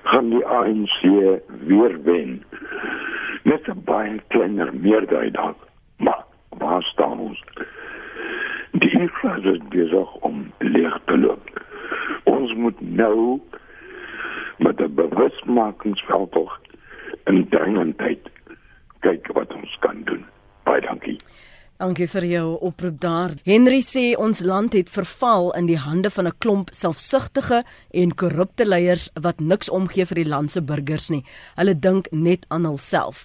gaan 0.02 0.30
die 0.30 0.46
ANC 0.46 1.00
weer 1.66 2.02
wen. 2.02 2.44
Met 3.42 3.68
'n 3.68 3.82
baie 3.84 4.20
kleiner 4.28 4.70
meerderheid 4.74 5.34
dalk, 5.34 5.58
maar 5.96 6.24
waar 6.58 6.82
staan 6.82 7.18
ons? 7.18 7.42
Die 8.70 8.90
inflasie 8.90 9.52
is 9.52 9.68
besig 9.68 10.14
om 10.14 10.52
leeg 10.58 10.98
te 11.04 11.18
loop. 11.18 11.44
Ons 12.24 12.54
moet 12.54 12.80
nou 12.80 13.40
met 14.58 14.80
'n 14.80 14.94
bewustmakingsveld 14.94 16.34
in 17.24 17.48
dringendheid 17.48 18.28
kyk 19.00 19.26
wat 19.34 19.54
ons 19.54 19.76
kan 19.80 20.02
doen. 20.04 20.24
Baie 20.64 20.80
dankie. 20.80 21.18
Dankie 21.76 22.06
vir 22.08 22.24
jou 22.24 22.44
oproep 22.64 23.00
daar. 23.00 23.34
Henry 23.44 23.82
sê 23.84 24.14
ons 24.16 24.38
land 24.40 24.72
het 24.72 24.88
verval 24.88 25.50
in 25.58 25.66
die 25.68 25.76
hande 25.76 26.10
van 26.10 26.26
'n 26.26 26.38
klomp 26.38 26.68
selfsugtige 26.72 27.64
en 27.90 28.14
korrupte 28.14 28.64
leiers 28.64 29.10
wat 29.20 29.40
niks 29.40 29.68
omgee 29.68 30.06
vir 30.06 30.24
die 30.24 30.28
land 30.28 30.50
se 30.50 30.62
burgers 30.62 31.10
nie. 31.10 31.24
Hulle 31.56 31.78
dink 31.78 32.08
net 32.10 32.46
aan 32.48 32.64
hulself. 32.64 33.24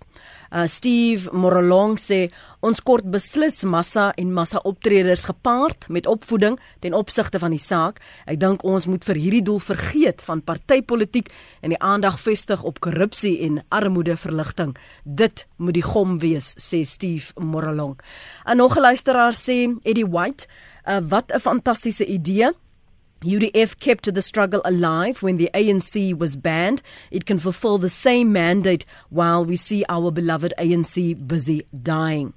Uh 0.52 0.68
Steve 0.68 1.32
Morolong 1.32 1.96
sê 1.96 2.26
ons 2.60 2.82
kort 2.84 3.06
beslis 3.08 3.62
massa 3.64 4.10
en 4.20 4.34
massa 4.36 4.60
optreders 4.68 5.24
gepaard 5.30 5.88
met 5.88 6.08
opvoeding 6.12 6.58
ten 6.84 6.94
opsigte 6.94 7.40
van 7.40 7.56
die 7.56 7.62
saak. 7.62 8.02
Ek 8.28 8.40
dink 8.42 8.66
ons 8.68 8.86
moet 8.86 9.06
vir 9.08 9.16
hierdie 9.16 9.44
doel 9.48 9.62
vergeet 9.64 10.20
van 10.28 10.44
partytetiek 10.44 11.32
en 11.64 11.72
die 11.72 11.80
aandag 11.80 12.20
vestig 12.20 12.66
op 12.68 12.82
korrupsie 12.84 13.38
en 13.48 13.62
armoedeverligting. 13.72 14.76
Dit 15.04 15.46
moet 15.56 15.80
die 15.80 15.88
gom 15.88 16.20
wees, 16.20 16.52
sê 16.60 16.84
Steve 16.84 17.32
Morolong. 17.40 17.96
'n 18.46 18.58
Nog 18.58 18.76
'n 18.76 18.82
luisteraar 18.82 19.34
sê 19.34 19.72
Eddie 19.84 20.06
White, 20.06 20.48
uh, 20.86 21.00
wat 21.00 21.32
'n 21.32 21.40
fantastiese 21.40 22.06
idee. 22.06 22.52
UDF 23.24 23.78
kept 23.80 24.14
the 24.14 24.22
struggle 24.22 24.62
alive 24.66 25.22
when 25.22 25.38
the 25.38 25.50
ANC 25.54 26.18
was 26.18 26.36
banned. 26.36 26.82
It 27.12 27.26
can 27.26 27.38
fulfill 27.38 27.78
the 27.78 27.90
same 27.90 28.32
mandate 28.32 28.86
while 29.10 29.46
we 29.46 29.56
see 29.56 29.86
our 29.90 30.12
beloved 30.12 30.54
ANC 30.58 31.28
busy 31.28 31.66
dying. 31.72 32.34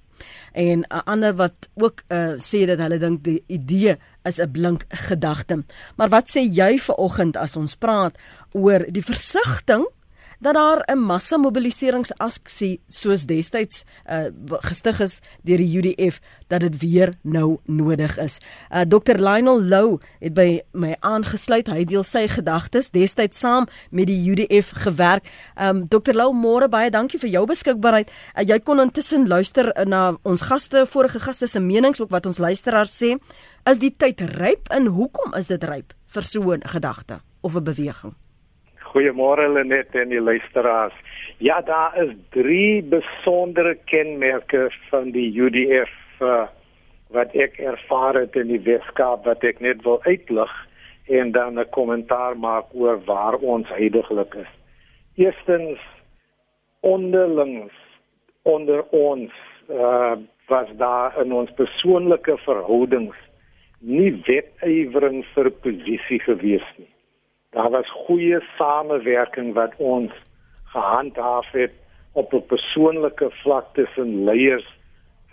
En 0.53 0.85
uh, 0.91 1.01
ander 1.05 1.35
wat 1.35 1.69
ook 1.75 2.03
uh, 2.09 2.37
sê 2.39 2.65
dat 2.67 2.79
hulle 2.79 2.99
dink 2.99 3.25
die 3.25 3.43
idee 3.47 3.97
is 4.23 4.39
'n 4.41 4.51
blink 4.51 4.85
gedagte. 4.89 5.65
Maar 5.97 6.09
wat 6.09 6.29
sê 6.29 6.45
jy 6.45 6.79
vir 6.79 6.95
oggend 6.97 7.37
as 7.37 7.57
ons 7.57 7.75
praat 7.75 8.17
oor 8.53 8.85
die 8.89 9.05
versigtiging 9.05 9.87
dat 10.45 10.55
daar 10.55 10.83
'n 10.87 10.99
massa 10.99 11.37
mobiliseringsaksie 11.37 12.81
soos 12.89 13.25
destyds 13.25 13.85
uh, 14.11 14.27
gestig 14.61 15.01
is 15.01 15.21
deur 15.43 15.57
die 15.57 15.77
UDF 15.79 16.21
dat 16.47 16.61
dit 16.61 16.79
weer 16.79 17.15
nou 17.23 17.59
nodig 17.65 18.19
is. 18.19 18.39
Uh, 18.71 18.81
Dr 18.81 19.17
Lionel 19.17 19.63
Lou 19.63 19.99
het 20.21 20.35
by 20.35 20.61
my 20.73 20.97
aangesluit. 21.01 21.67
Hy 21.67 21.85
deel 21.85 22.03
sy 22.03 22.29
gedagtes 22.29 22.91
destyds 22.91 23.39
saam 23.39 23.67
met 23.91 24.07
die 24.07 24.31
UDF 24.31 24.71
gewerk. 24.71 25.25
Um 25.61 25.89
Dr 25.89 26.13
Lou, 26.13 26.33
môre 26.33 26.69
baie 26.69 26.91
dankie 26.91 27.19
vir 27.19 27.31
jou 27.31 27.47
beskikbaarheid. 27.47 28.11
Uh, 28.37 28.45
jy 28.45 28.59
kon 28.61 28.81
intussen 28.81 29.29
luister 29.29 29.73
na 29.87 30.17
ons 30.23 30.43
gaste, 30.43 30.87
vorige 30.87 31.21
gaste 31.21 31.47
se 31.47 31.61
menings 31.61 32.01
ook 32.01 32.11
wat 32.11 32.27
ons 32.27 32.39
luisteraars 32.39 33.03
sê. 33.03 33.17
Is 33.71 33.79
die 33.79 33.95
tyd 33.97 34.21
ryp 34.21 34.69
en 34.69 34.87
hoekom 34.87 35.35
is 35.35 35.47
dit 35.47 35.65
ryp 35.65 35.95
vir 36.07 36.23
so 36.23 36.53
'n 36.53 36.63
gedagte 36.65 37.21
of 37.41 37.57
'n 37.57 37.65
beweging? 37.65 38.15
Goeiemôre 38.95 39.49
Lenet 39.51 39.91
en 39.99 40.13
die 40.13 40.21
luisteraars. 40.23 40.95
Ja, 41.43 41.57
daar 41.67 41.97
is 41.99 42.13
drie 42.31 42.83
besondere 42.83 43.75
kenmerke 43.91 44.69
van 44.91 45.11
die 45.11 45.33
UDF 45.35 46.23
uh, 46.23 46.45
wat 47.11 47.35
ek 47.35 47.59
ervaar 47.59 48.21
het 48.21 48.39
in 48.39 48.53
die 48.53 48.61
Weskaap 48.63 49.27
wat 49.27 49.43
ek 49.43 49.59
net 49.67 49.83
wil 49.83 49.99
uitlig 50.07 50.55
en 51.11 51.35
dan 51.35 51.59
'n 51.59 51.67
kommentaar 51.75 52.39
maak 52.39 52.71
oor 52.71 53.03
waar 53.11 53.35
ons 53.43 53.67
heidaglik 53.69 54.39
is. 54.45 54.55
Eerstens 55.19 55.83
onderlings 56.81 57.75
onder 58.43 58.87
ons 58.95 59.33
uh, 59.71 60.15
was 60.47 60.71
daar 60.79 61.19
in 61.19 61.33
ons 61.33 61.51
persoonlike 61.59 62.39
verhoudings 62.47 63.19
nie 63.81 64.23
wetywering 64.27 65.25
vir 65.35 65.51
posisie 65.51 66.23
gewees 66.31 66.69
nie 66.79 66.94
daar 67.55 67.71
was 67.71 67.91
goeie 67.91 68.41
samewerking 68.57 69.55
wat 69.55 69.73
ons 69.77 70.13
gehandhaaf 70.65 71.51
het 71.51 71.73
op 72.13 72.33
'n 72.33 72.47
persoonlike 72.47 73.31
vlak 73.31 73.67
tussen 73.75 74.25
leiers 74.25 74.67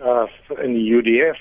uh 0.02 0.28
in 0.58 0.74
die 0.74 0.94
UDF 0.94 1.40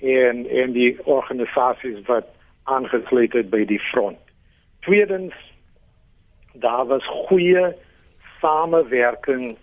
en 0.00 0.46
en 0.48 0.72
die 0.72 1.06
organisasies 1.06 2.06
wat 2.06 2.26
aangesluit 2.62 3.32
het 3.32 3.50
by 3.50 3.64
die 3.64 3.80
front. 3.80 4.18
Tweedens 4.80 5.34
daar 6.52 6.86
was 6.86 7.06
goeie 7.06 7.74
samewerking 8.40 9.56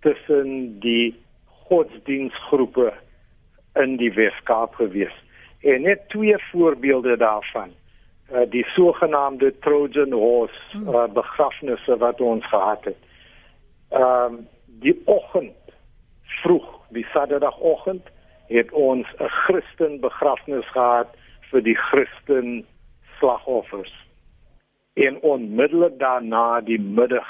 tussen 0.00 0.78
die 0.80 1.14
godsdienstgroepe 1.46 2.92
in 3.74 3.96
die 3.96 4.12
Weskaap 4.12 4.74
gewees. 4.74 5.14
En 5.60 5.82
net 5.82 6.08
twee 6.08 6.38
voorbeelde 6.38 7.16
daarvan 7.16 7.70
uh, 8.32 8.50
die 8.50 8.64
sogenaamde 8.64 9.58
Trojan 9.58 10.12
horse 10.12 10.54
uh, 10.74 11.06
begrafnisse 11.12 11.96
wat 11.96 12.20
ons 12.20 12.46
gehad 12.46 12.84
het. 12.84 12.98
Ehm 13.90 14.34
um, 14.34 14.46
die 14.66 15.02
oggend 15.04 15.56
vroeg, 16.42 16.66
die 16.88 17.06
Saterdagoggend 17.12 18.06
het 18.46 18.72
ons 18.72 19.06
'n 19.18 19.28
Christen 19.28 20.00
begrafnis 20.00 20.68
gehad 20.70 21.08
vir 21.50 21.62
die 21.62 21.74
Christen 21.74 22.66
slagoffers. 23.18 23.94
En 24.94 25.20
onmiddellik 25.20 25.98
daarna 25.98 26.60
die 26.60 26.80
middag 26.80 27.28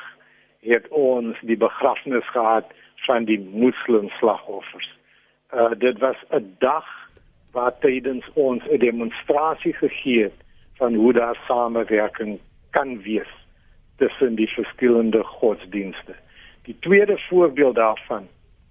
het 0.61 0.88
ons 0.88 1.37
die 1.40 1.56
begrafnis 1.56 2.28
gehad 2.28 2.64
van 3.06 3.24
die 3.24 3.40
moslim 3.40 4.09
slagoffers. 4.09 4.90
Uh 5.54 5.70
dit 5.78 5.98
was 5.98 6.16
'n 6.30 6.56
dag 6.59 6.87
waar 7.52 7.78
tydens 7.78 8.24
ons 8.35 8.62
'n 8.64 8.78
demonstrasie 8.78 9.72
gegee 9.72 10.22
het 10.22 10.45
van 10.77 10.95
hoe 10.95 11.12
daar 11.12 11.39
samewerking 11.47 12.39
kan 12.71 13.03
wees 13.03 13.33
tussen 13.97 14.35
die 14.35 14.49
verskillende 14.49 15.25
godsdienste. 15.25 16.15
Die 16.62 16.77
tweede 16.81 17.19
voorbeeld 17.19 17.75
daarvan, 17.75 18.29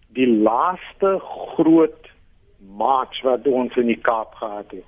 die 0.07 0.27
laaste 0.27 1.19
groot 1.19 2.11
march 2.77 3.21
wat 3.21 3.47
ons 3.47 3.75
in 3.75 3.87
die 3.87 4.01
Kaap 4.01 4.33
gehad 4.33 4.71
het. 4.71 4.85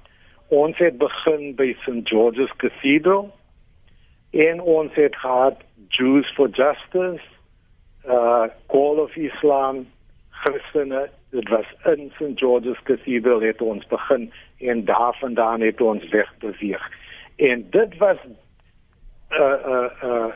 Ons 0.48 0.78
het 0.78 0.98
begin 0.98 1.56
by 1.56 1.74
St 1.82 2.08
George's 2.10 2.52
Cathedral 2.58 3.32
en 4.32 4.62
ons 4.62 4.94
het 4.96 5.16
gehad 5.16 5.62
Jews 5.88 6.34
for 6.36 6.50
Justice, 6.50 7.24
uh 8.08 8.48
Call 8.68 9.00
of 9.04 9.16
Islam, 9.16 9.88
Christene, 10.30 11.10
dit 11.30 11.50
was 11.50 11.66
in 11.86 12.12
St 12.16 12.40
George's 12.40 12.80
Cathedral 12.84 13.42
het 13.42 13.62
ons 13.62 13.88
begin 13.88 14.32
en 14.58 14.86
daarvandaan 14.86 15.62
het 15.62 15.82
ons 15.82 16.10
weg 16.10 16.34
beweeg. 16.40 16.92
En 17.38 17.68
dit 17.70 17.98
was 17.98 18.18
'n 18.26 18.36
uh, 19.34 19.40
'n 19.40 19.70
uh, 19.70 20.04
'n 20.04 20.08
uh, 20.08 20.34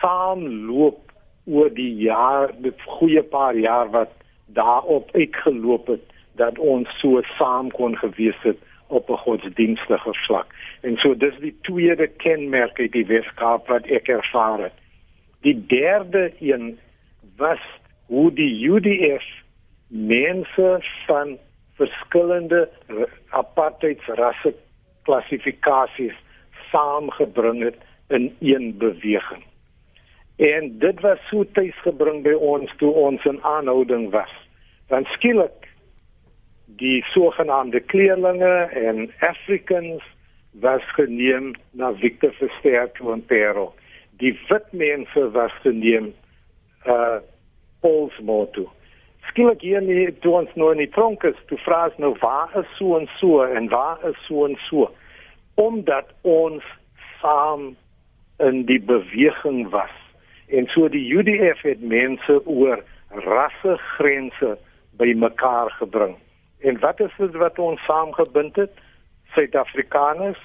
saamloop 0.00 1.12
oor 1.44 1.74
die 1.74 1.94
jaar, 1.94 2.50
dit 2.58 2.82
goeie 2.82 3.22
paar 3.22 3.56
jaar 3.56 3.90
wat 3.90 4.10
daarop 4.46 5.08
uitgeloop 5.12 5.86
het 5.86 6.02
dat 6.32 6.58
ons 6.58 6.88
so 6.98 7.22
saam 7.22 7.70
kon 7.70 7.96
gewees 7.96 8.42
het 8.42 8.58
op 8.86 9.10
'n 9.10 9.16
godsdienstige 9.16 10.14
vlak. 10.14 10.54
En 10.80 10.96
so 10.96 11.16
dis 11.16 11.38
die 11.38 11.56
tweede 11.62 12.06
kenmerk 12.06 12.78
uit 12.78 12.92
die 12.92 13.06
Weskaap 13.06 13.66
wat 13.66 13.84
ek 13.84 14.08
ervaar 14.08 14.58
het. 14.58 14.72
Die 15.40 15.66
derde 15.66 16.32
een 16.40 16.78
was 17.36 17.60
hoe 18.06 18.32
die 18.32 18.68
UDF 18.68 19.24
mense 19.86 20.82
van 21.06 21.38
verskillende 21.74 22.68
apartheidsrasse 23.28 24.54
klassifikasies 25.10 26.14
saamgebring 26.70 27.62
het 27.62 27.78
in 28.08 28.30
een 28.38 28.74
beweging. 28.78 29.42
En 30.36 30.78
dit 30.78 31.00
was 31.00 31.18
so 31.28 31.44
tuisgebring 31.52 32.22
by 32.22 32.32
ons 32.32 32.70
toe 32.78 32.92
ons 32.92 33.24
in 33.28 33.42
aanhouding 33.42 34.10
was. 34.14 34.30
Dan 34.88 35.04
skielik 35.16 35.66
die 36.80 37.02
sogenaamde 37.10 37.80
kleerlinge 37.80 38.54
en 38.86 39.10
Africans 39.18 40.06
was 40.62 40.86
geneem 40.94 41.52
na 41.70 41.92
Victor 41.94 42.32
Verster 42.38 42.88
toe 42.92 43.12
in 43.12 43.24
Peru. 43.26 43.68
Die 44.22 44.32
wit 44.48 44.72
mense 44.72 45.30
was 45.34 45.52
geneem 45.66 46.12
uh 46.86 47.18
Paulsmoor 47.80 48.50
toe. 48.50 48.68
Skielik 49.30 49.60
hier 49.62 49.82
nie 49.82 50.08
toe 50.24 50.32
ons 50.40 50.54
nou 50.58 50.72
in 50.74 50.80
die 50.82 50.90
tronk 50.90 51.22
is, 51.28 51.38
toe 51.46 51.58
vra 51.62 51.84
ons 51.86 51.98
nou 52.02 52.16
waar 52.18 52.50
is 52.58 52.70
so 52.78 52.96
en 52.98 53.06
so 53.20 53.44
en 53.46 53.68
waar 53.70 54.00
is 54.08 54.18
so 54.26 54.48
en 54.48 54.56
so 54.66 54.90
omdat 55.60 56.08
ons 56.26 56.64
saam 57.20 57.74
in 58.40 58.62
die 58.64 58.80
beweging 58.80 59.68
was. 59.70 59.92
En 60.48 60.66
so 60.72 60.88
die 60.88 61.04
UDF 61.12 61.60
het 61.62 61.82
mense 61.84 62.38
oor 62.46 62.80
rassegrense 63.26 64.54
bymekaar 64.96 65.70
gebring. 65.78 66.16
En 66.64 66.80
wat 66.80 67.00
is 67.00 67.12
dit 67.18 67.36
wat 67.42 67.58
ons 67.58 67.84
saamgebind 67.84 68.56
het? 68.56 68.72
Suid-Afrikaners 69.36 70.40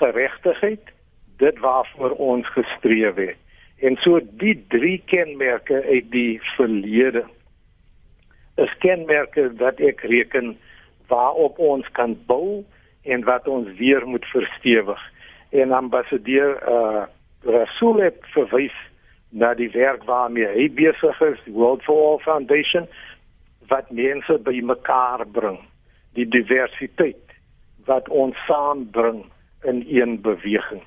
geregtigheid, 0.00 0.92
dit 1.38 1.58
waarvoor 1.58 2.10
ons 2.10 2.48
gestreef 2.56 3.14
het. 3.14 3.36
En 3.80 3.96
so 4.02 4.20
die 4.42 4.56
drie 4.68 4.98
kenmerke 5.06 5.84
uit 5.86 6.10
die 6.12 6.40
verlede 6.56 7.24
is 8.60 8.74
kenmerke 8.84 9.48
wat 9.60 9.80
ek 9.80 10.04
reken 10.08 10.54
waarop 11.10 11.58
ons 11.58 11.88
kan 11.96 12.14
bou 12.26 12.62
en 13.02 13.24
wat 13.24 13.48
ons 13.48 13.68
weer 13.78 14.06
moet 14.06 14.26
verstewig. 14.34 15.00
En 15.50 15.72
ambassadeur 15.72 16.60
uh 16.68 17.08
Rasul 17.40 18.02
het 18.04 18.18
verwys 18.34 18.74
na 19.32 19.54
die 19.56 19.70
werk 19.72 20.02
waarmee 20.04 20.48
hy 20.52 20.66
besig 20.76 21.20
is, 21.24 21.38
die 21.46 21.54
World 21.56 21.80
for 21.86 21.96
All 21.96 22.18
Foundation 22.20 22.84
wat 23.70 23.88
mense 23.94 24.36
bymekaar 24.44 25.24
bring, 25.32 25.56
die 26.18 26.26
diversiteit 26.28 27.32
wat 27.88 28.08
ons 28.12 28.36
saambring 28.44 29.22
in 29.64 29.84
een 29.88 30.18
beweging. 30.20 30.82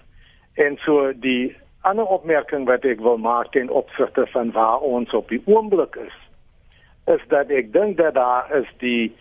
En 0.62 0.78
so 0.86 1.10
die 1.26 1.56
ander 1.82 2.06
opmerking 2.06 2.68
wat 2.70 2.86
ek 2.86 3.02
wil 3.02 3.18
maak 3.18 3.50
ten 3.56 3.72
opsigte 3.74 4.28
van 4.36 4.54
waar 4.54 4.84
ons 4.86 5.14
op 5.18 5.34
die 5.34 5.42
oomblik 5.50 5.98
is, 6.04 6.18
is 7.06 7.22
dat 7.28 7.50
ek 7.50 7.74
dink 7.74 7.98
dat 7.98 8.14
daar 8.14 8.52
is 8.56 8.70
die 8.78 9.16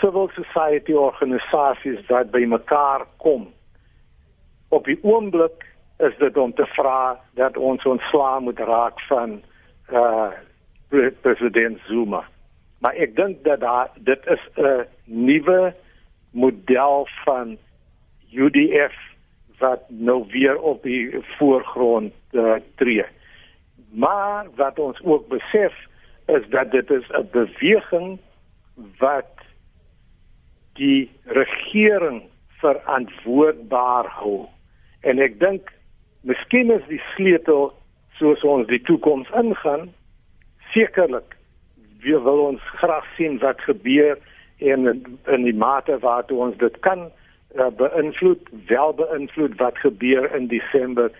civil 0.00 0.30
society 0.34 0.92
organisasies 0.92 2.06
wat 2.08 2.30
bymekaar 2.30 3.06
kom. 3.16 3.52
Op 4.68 4.84
die 4.84 4.98
oomblik 5.02 5.66
is 5.98 6.16
dit 6.18 6.36
om 6.36 6.54
te 6.54 6.66
vra 6.66 7.20
dat 7.38 7.56
ons 7.56 7.84
ontslaa 7.84 8.38
moet 8.38 8.58
raak 8.58 9.00
van 9.08 9.40
uh 9.92 10.30
president 11.22 11.78
Zuma. 11.88 12.24
Maar 12.84 12.98
ek 13.00 13.14
dink 13.16 13.44
dat 13.44 13.60
daar, 13.60 13.88
dit 13.96 14.26
is 14.26 14.42
'n 14.56 14.84
nuwe 15.04 15.74
model 16.30 17.08
van 17.24 17.56
UDF 18.32 18.96
wat 19.58 19.80
nou 19.88 20.24
weer 20.28 20.60
op 20.60 20.82
die 20.82 21.24
voorgrond 21.38 22.12
uh, 22.32 22.54
tree. 22.74 23.04
Maar 23.90 24.46
wat 24.54 24.78
ons 24.78 25.00
ook 25.02 25.28
besef 25.28 25.74
is 26.26 26.48
dat 26.48 26.70
dit 26.70 26.90
is 26.90 27.08
'n 27.08 27.28
beweging 27.30 28.18
wat 28.98 29.32
die 30.72 31.10
regering 31.24 32.22
verantwoordbaar 32.48 34.06
hou. 34.06 34.46
En 35.00 35.18
ek 35.18 35.40
dink 35.40 35.72
miskien 36.20 36.70
is 36.70 36.84
die 36.88 37.02
sleutel 37.14 37.72
soos 38.18 38.42
ons 38.42 38.66
die 38.66 38.82
toekoms 38.86 39.30
ingaan 39.38 39.88
sekerlik 40.74 41.36
wie 42.02 42.18
wil 42.18 42.46
ons 42.50 42.62
graag 42.82 43.06
sien 43.16 43.38
wat 43.42 43.60
gebeur 43.66 44.18
en 44.58 44.86
in 45.26 45.42
die 45.46 45.56
mate 45.64 45.98
waartoe 45.98 46.38
ons 46.46 46.58
dit 46.62 46.78
kan 46.86 47.08
uh, 47.08 47.70
beïnvloed 47.78 48.48
wel 48.70 48.94
beïnvloed 49.00 49.58
wat 49.62 49.78
gebeur 49.82 50.28
in 50.36 50.48
Desember 50.52 51.10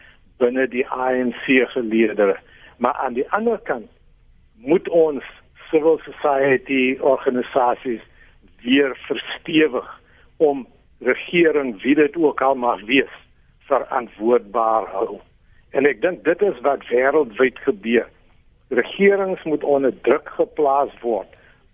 binne 0.43 0.69
die 0.71 0.87
ANC 0.89 1.45
geleedere 1.75 2.39
maar 2.83 2.95
aan 3.05 3.19
die 3.19 3.29
ander 3.31 3.59
kant 3.71 3.91
moet 4.63 4.89
ons 4.89 5.25
civil 5.71 5.99
society 6.05 6.99
organisasies 7.01 8.03
weer 8.63 8.95
verstewig 9.09 9.89
om 10.37 10.67
regering 11.03 11.75
wie 11.83 11.95
dit 11.99 12.17
ook 12.17 12.41
al 12.41 12.55
mag 12.55 12.83
wees 12.87 13.15
verantwoordbaar 13.71 14.87
hou. 14.95 15.21
En 15.73 15.89
ek 15.89 16.03
dink 16.03 16.25
dit 16.29 16.43
is 16.47 16.59
wat 16.67 16.85
wêreldwyd 16.91 17.59
gebeur. 17.67 18.09
Regerings 18.73 19.43
moet 19.49 19.65
onder 19.65 19.95
druk 20.07 20.29
geplaas 20.37 20.93
word 21.01 21.29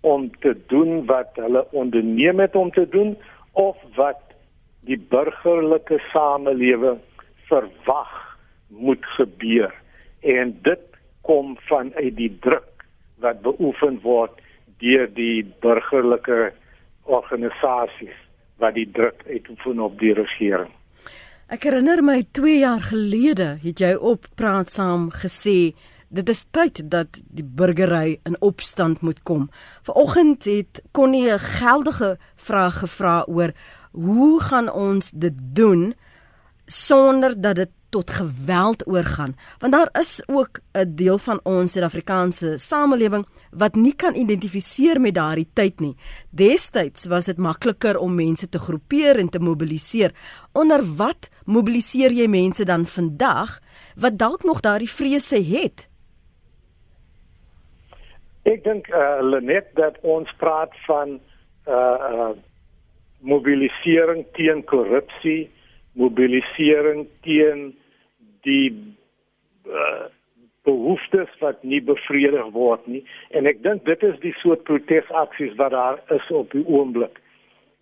om 0.06 0.30
te 0.44 0.54
doen 0.70 1.04
wat 1.10 1.34
hulle 1.34 1.64
onderneem 1.76 2.40
het 2.40 2.54
om 2.56 2.70
te 2.70 2.86
doen 2.88 3.16
of 3.52 3.76
wat 3.98 4.22
die 4.86 4.98
burgerlike 5.10 5.98
samelewing 6.12 7.00
verwag 7.50 8.14
moet 8.68 9.04
gebeur. 9.18 9.74
En 10.22 10.54
dit 10.62 10.84
kom 11.26 11.56
vanuit 11.68 12.16
die 12.16 12.32
druk 12.40 12.77
wat 13.20 13.42
beoefen 13.42 14.00
word 14.02 14.40
deur 14.78 15.08
die 15.14 15.44
burgerlike 15.62 16.52
organisasies 17.02 18.16
wat 18.58 18.74
die 18.74 18.88
druk 18.92 19.22
uitoefen 19.26 19.80
op 19.80 19.98
die 19.98 20.14
regering. 20.14 20.70
Ek 21.48 21.64
herinner 21.64 22.02
my 22.04 22.20
2 22.36 22.58
jaar 22.60 22.82
gelede 22.90 23.54
het 23.62 23.80
jy 23.80 23.94
op 23.96 24.26
praat 24.36 24.68
saam 24.68 25.08
gesê 25.14 25.72
dit 26.08 26.28
is 26.28 26.44
tyd 26.56 26.82
dat 26.92 27.20
die 27.28 27.44
burgery 27.44 28.18
in 28.28 28.36
opstand 28.44 29.00
moet 29.04 29.22
kom. 29.28 29.48
Vanoggend 29.84 30.44
het 30.44 30.82
Connie 30.92 31.32
'n 31.32 31.38
geldige 31.38 32.18
vraag 32.36 32.78
gevra 32.78 33.24
oor 33.28 33.52
hoe 33.92 34.40
gaan 34.40 34.72
ons 34.72 35.10
dit 35.10 35.34
doen 35.36 35.94
sonder 36.66 37.40
dat 37.40 37.56
dit 37.56 37.70
tot 37.90 38.10
geweld 38.10 38.86
oorgaan 38.86 39.34
want 39.58 39.72
daar 39.72 39.88
is 40.00 40.22
ook 40.26 40.60
'n 40.72 40.94
deel 40.94 41.18
van 41.18 41.40
ons 41.42 41.72
Suid-Afrikaanse 41.72 42.58
samelewing 42.58 43.26
wat 43.50 43.74
nie 43.74 43.94
kan 43.96 44.14
identifiseer 44.14 45.00
met 45.00 45.14
daardie 45.14 45.48
tyd 45.54 45.80
nie. 45.80 45.96
Destyds 46.30 47.06
was 47.06 47.24
dit 47.24 47.38
makliker 47.38 47.98
om 47.98 48.14
mense 48.14 48.48
te 48.48 48.58
groepeer 48.58 49.18
en 49.18 49.28
te 49.28 49.38
mobiliseer. 49.38 50.12
Onder 50.52 50.84
wat 50.96 51.28
mobiliseer 51.44 52.12
jy 52.12 52.26
mense 52.26 52.64
dan 52.64 52.86
vandag 52.86 53.60
wat 53.96 54.18
dalk 54.18 54.44
nog 54.44 54.60
daardie 54.60 54.90
vrese 54.90 55.42
het? 55.42 55.88
Ek 58.42 58.64
dink 58.64 58.88
uh, 58.88 59.18
Lenet 59.20 59.74
dat 59.74 59.98
ons 60.02 60.30
praat 60.36 60.72
van 60.86 61.20
uh, 61.68 61.74
uh 61.74 62.30
mobilisering 63.18 64.26
teen 64.32 64.64
korrupsie 64.64 65.50
mobilisering 65.98 67.06
teen 67.26 67.72
die 68.46 68.70
uh, 69.66 70.06
behoeftes 70.68 71.30
wat 71.42 71.62
nie 71.62 71.80
bevredig 71.82 72.50
word 72.54 72.84
nie. 72.86 73.02
En 73.36 73.48
ek 73.50 73.62
dink 73.64 73.86
dit 73.88 74.02
is 74.06 74.18
die 74.24 74.34
soort 74.42 74.64
protesaksies 74.68 75.56
wat 75.60 75.74
daar 75.74 76.00
is 76.14 76.30
op 76.34 76.52
die 76.56 76.66
oomblik 76.66 77.22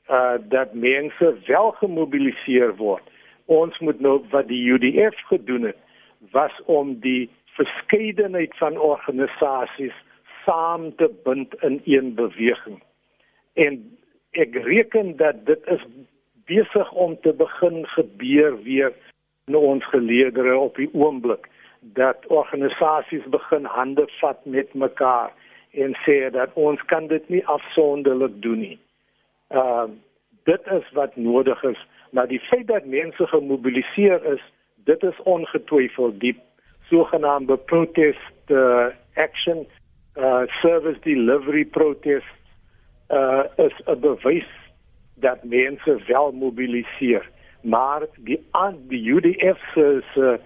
uh 0.06 0.38
dat 0.52 0.74
mense 0.78 1.32
wel 1.48 1.72
gemobiliseer 1.80 2.76
word. 2.78 3.02
Ons 3.50 3.78
moet 3.82 3.98
nou 4.00 4.20
wat 4.30 4.46
die 4.46 4.62
UDF 4.70 5.18
gedoen 5.30 5.66
het 5.66 5.80
was 6.30 6.54
om 6.70 6.94
die 7.02 7.26
verskeidenheid 7.58 8.54
van 8.60 8.78
organisasies 8.78 9.96
saam 10.44 10.92
te 10.96 11.10
bind 11.24 11.54
in 11.66 11.80
een 11.84 12.14
beweging. 12.14 12.78
En 13.54 13.80
ek 14.30 14.54
reken 14.68 15.16
dat 15.16 15.42
dit 15.46 15.66
is 15.74 15.82
besig 16.46 16.92
om 16.92 17.16
te 17.20 17.32
begin 17.32 17.86
gebeur 17.86 18.62
weer 18.62 18.92
in 19.46 19.56
ons 19.56 19.84
geleedere 19.84 20.56
op 20.58 20.76
die 20.76 20.90
oomblik 20.92 21.48
dat 21.80 22.26
organisasies 22.26 23.26
begin 23.30 23.64
hande 23.64 24.08
vat 24.20 24.44
met 24.44 24.74
mekaar 24.74 25.32
en 25.70 25.94
sê 26.06 26.30
dat 26.30 26.50
ons 26.54 26.82
kan 26.90 27.06
dit 27.06 27.28
nie 27.28 27.44
afsonderlik 27.46 28.42
doen 28.42 28.58
nie. 28.58 28.78
Ehm 29.48 29.90
uh, 29.90 29.94
dit 30.46 30.66
is 30.70 30.90
wat 30.94 31.16
nodig 31.16 31.62
is, 31.62 31.78
maar 32.10 32.28
die 32.30 32.40
feit 32.40 32.66
dat 32.66 32.84
mense 32.86 33.26
gemobiliseer 33.26 34.24
is, 34.32 34.42
dit 34.84 35.02
is 35.02 35.22
ongetwyfeld 35.22 36.20
die 36.20 36.36
sogenaamde 36.88 37.56
protest 37.56 38.50
uh, 38.54 38.86
action 39.14 39.66
uh, 40.14 40.42
service 40.62 41.00
delivery 41.02 41.64
protest 41.64 42.38
uh, 43.10 43.42
is 43.56 43.74
'n 43.86 44.00
bewys 44.00 44.52
dat 45.20 45.44
mense 45.44 46.02
wel 46.06 46.32
mobiliseer 46.32 47.34
maar 47.66 48.06
die 48.16 48.40
die 48.88 49.12
UDF 49.12 49.60
se 49.74 50.02
se 50.14 50.40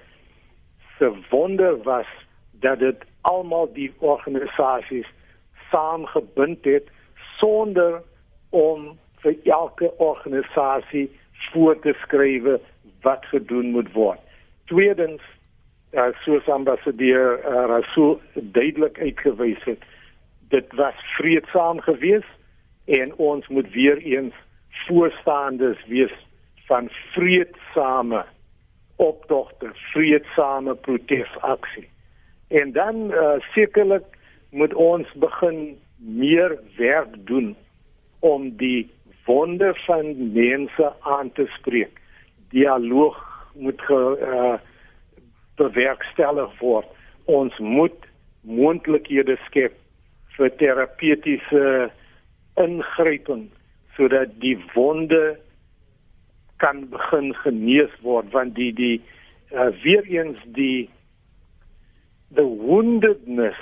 se 0.99 1.13
wonder 1.31 1.83
was 1.83 2.07
dat 2.53 2.79
dit 2.79 2.97
almal 3.21 3.73
die 3.73 3.93
organisasies 3.99 5.07
saamgebind 5.71 6.65
het 6.65 6.89
sonder 7.37 8.03
om 8.49 8.99
vir 9.23 9.37
elke 9.45 9.93
organisasie 9.97 11.11
voor 11.33 11.79
te 11.81 11.95
skryf 12.03 12.43
wat 13.01 13.25
gedoen 13.25 13.71
moet 13.71 13.93
word. 13.93 14.21
Tweedens, 14.65 15.23
uh, 15.93 16.07
soos 16.25 16.49
ambassadeur 16.49 17.39
uh, 17.39 17.65
Rasul 17.67 18.21
duidelik 18.35 18.99
uitgewys 18.99 19.65
het, 19.65 19.83
dit 20.49 20.73
was 20.73 20.95
vreedsaam 21.17 21.81
geweest 21.81 22.35
en 22.85 23.15
ons 23.15 23.49
moet 23.49 23.71
weer 23.73 23.99
eens 23.99 24.35
voorstanders 24.71 25.87
wees 25.87 26.13
van 26.67 26.89
vreedsame 27.13 28.25
optogte, 28.97 29.71
vreedsame 29.73 30.75
protesaksie. 30.75 31.89
En 32.49 32.73
dan 32.73 33.11
uh, 33.11 33.33
sekerlik 33.53 34.05
moet 34.51 34.75
ons 34.75 35.13
begin 35.13 35.79
meer 35.97 36.59
werk 36.77 37.27
doen 37.27 37.57
om 38.19 38.57
die 38.57 38.91
wonde 39.25 39.75
van 39.87 40.33
mense 40.33 40.93
aan 41.01 41.33
te 41.33 41.47
spreek. 41.59 42.01
Dialoog 42.49 43.47
moet 43.55 43.81
ge, 43.81 44.19
uh, 44.21 44.59
bewerkstellig 45.55 46.59
word. 46.59 46.87
Ons 47.25 47.59
moet 47.59 48.07
moontlikhede 48.41 49.37
skep 49.47 49.77
vir 50.37 50.53
terapeutiese 50.57 51.91
ingryping 52.57 53.49
sodat 54.01 54.33
die 54.41 54.57
wonde 54.73 55.37
kan 56.57 56.87
begin 56.89 57.35
genees 57.45 57.93
word 58.01 58.33
want 58.33 58.55
die 58.57 58.73
die 58.73 58.97
uh, 59.53 59.69
weer 59.85 60.07
eens 60.09 60.41
die 60.57 60.89
the 62.33 62.47
woundedness 62.47 63.61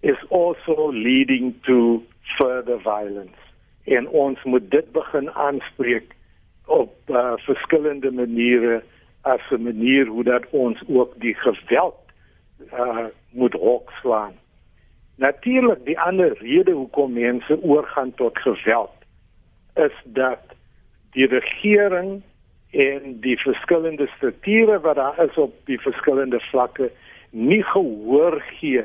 is 0.00 0.18
also 0.30 0.90
leading 0.92 1.54
to 1.66 2.02
further 2.38 2.78
violence. 2.80 3.42
En 3.84 4.08
ons 4.08 4.42
moet 4.44 4.70
dit 4.70 4.92
begin 4.92 5.30
aanspreek 5.30 6.14
op 6.66 6.94
uh, 7.06 7.32
verskillende 7.46 8.10
maniere 8.10 8.82
as 9.22 9.44
'n 9.50 9.62
manier 9.62 10.06
hoe 10.06 10.24
dat 10.24 10.50
ons 10.50 10.82
ook 10.88 11.14
die 11.20 11.34
geweld 11.34 12.02
uh, 12.72 13.06
moet 13.30 13.52
hokslaan. 13.52 14.34
Natuurlik 15.16 15.84
die 15.84 16.00
ander 16.00 16.38
rede 16.38 16.72
hoekom 16.72 17.12
mense 17.12 17.62
oorgaan 17.62 18.14
tot 18.14 18.38
geweld 18.38 18.95
is 19.76 19.94
dat 20.04 20.54
die 21.16 21.26
regering 21.26 22.22
en 22.70 23.20
die 23.20 23.38
verskillende 23.40 24.08
strukture 24.16 24.80
wat 24.80 24.96
daar 24.96 25.18
is 25.24 25.36
op 25.36 25.54
die 25.64 25.78
verskillende 25.80 26.40
vlakke 26.50 26.90
nie 27.30 27.62
gehoor 27.62 28.40
gee 28.58 28.84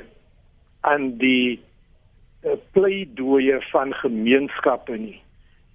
aan 0.82 1.18
die 1.18 1.60
uh, 2.44 2.56
pleidooie 2.72 3.62
van 3.72 3.94
gemeenskappe 3.94 4.98
nie. 4.98 5.22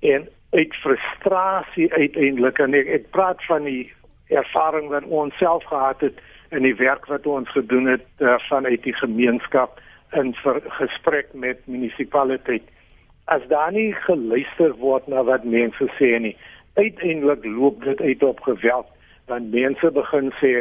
En 0.00 0.28
uit 0.50 0.74
frustrasie 0.74 1.92
uiteindelik 1.92 2.58
en 2.58 2.74
ek, 2.74 2.88
ek 3.00 3.10
praat 3.10 3.42
van 3.48 3.68
die 3.68 3.84
ervaring 4.32 4.88
wat 4.90 5.04
ons 5.04 5.36
self 5.38 5.64
gehad 5.70 6.00
het 6.00 6.18
in 6.50 6.62
die 6.66 6.76
werk 6.78 7.06
wat 7.10 7.26
ons 7.26 7.50
gedoen 7.54 7.86
het 7.90 8.06
uh, 8.18 8.38
vanuit 8.48 8.82
die 8.82 8.94
gemeenskap 8.96 9.80
in 10.12 10.34
gesprek 10.78 11.32
met 11.34 11.60
munisipaliteit 11.66 12.66
as 13.26 13.42
daar 13.50 13.72
nie 13.72 13.92
geluister 14.06 14.74
word 14.82 15.08
na 15.10 15.22
wat 15.26 15.44
mense 15.44 15.88
sê 15.98 16.12
nie 16.22 16.36
uiteindelik 16.76 17.44
loop 17.44 17.82
dit 17.84 18.00
uit 18.00 18.22
op 18.22 18.40
geweld 18.46 18.86
want 19.26 19.50
mense 19.50 19.90
begin 19.90 20.30
sê 20.42 20.52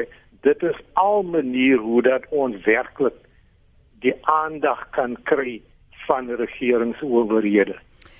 dit 0.47 0.63
is 0.63 0.79
al 0.93 1.23
manier 1.23 1.77
hoe 1.77 2.01
dat 2.01 2.25
ons 2.29 2.57
werklik 2.65 3.17
die 4.05 4.13
aandag 4.21 4.83
kan 4.97 5.15
kry 5.23 5.61
van 6.05 6.29
regeringsowerhede. 6.29 7.75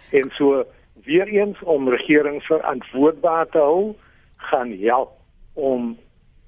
En 0.10 0.32
so 0.38 0.64
weer 1.06 1.28
eens 1.28 1.60
om 1.60 1.90
regerings 1.90 2.46
verantwoordbaar 2.46 3.50
te 3.50 3.58
hou 3.58 3.94
gaan 4.38 4.72
help 4.80 5.12
om 5.54 5.98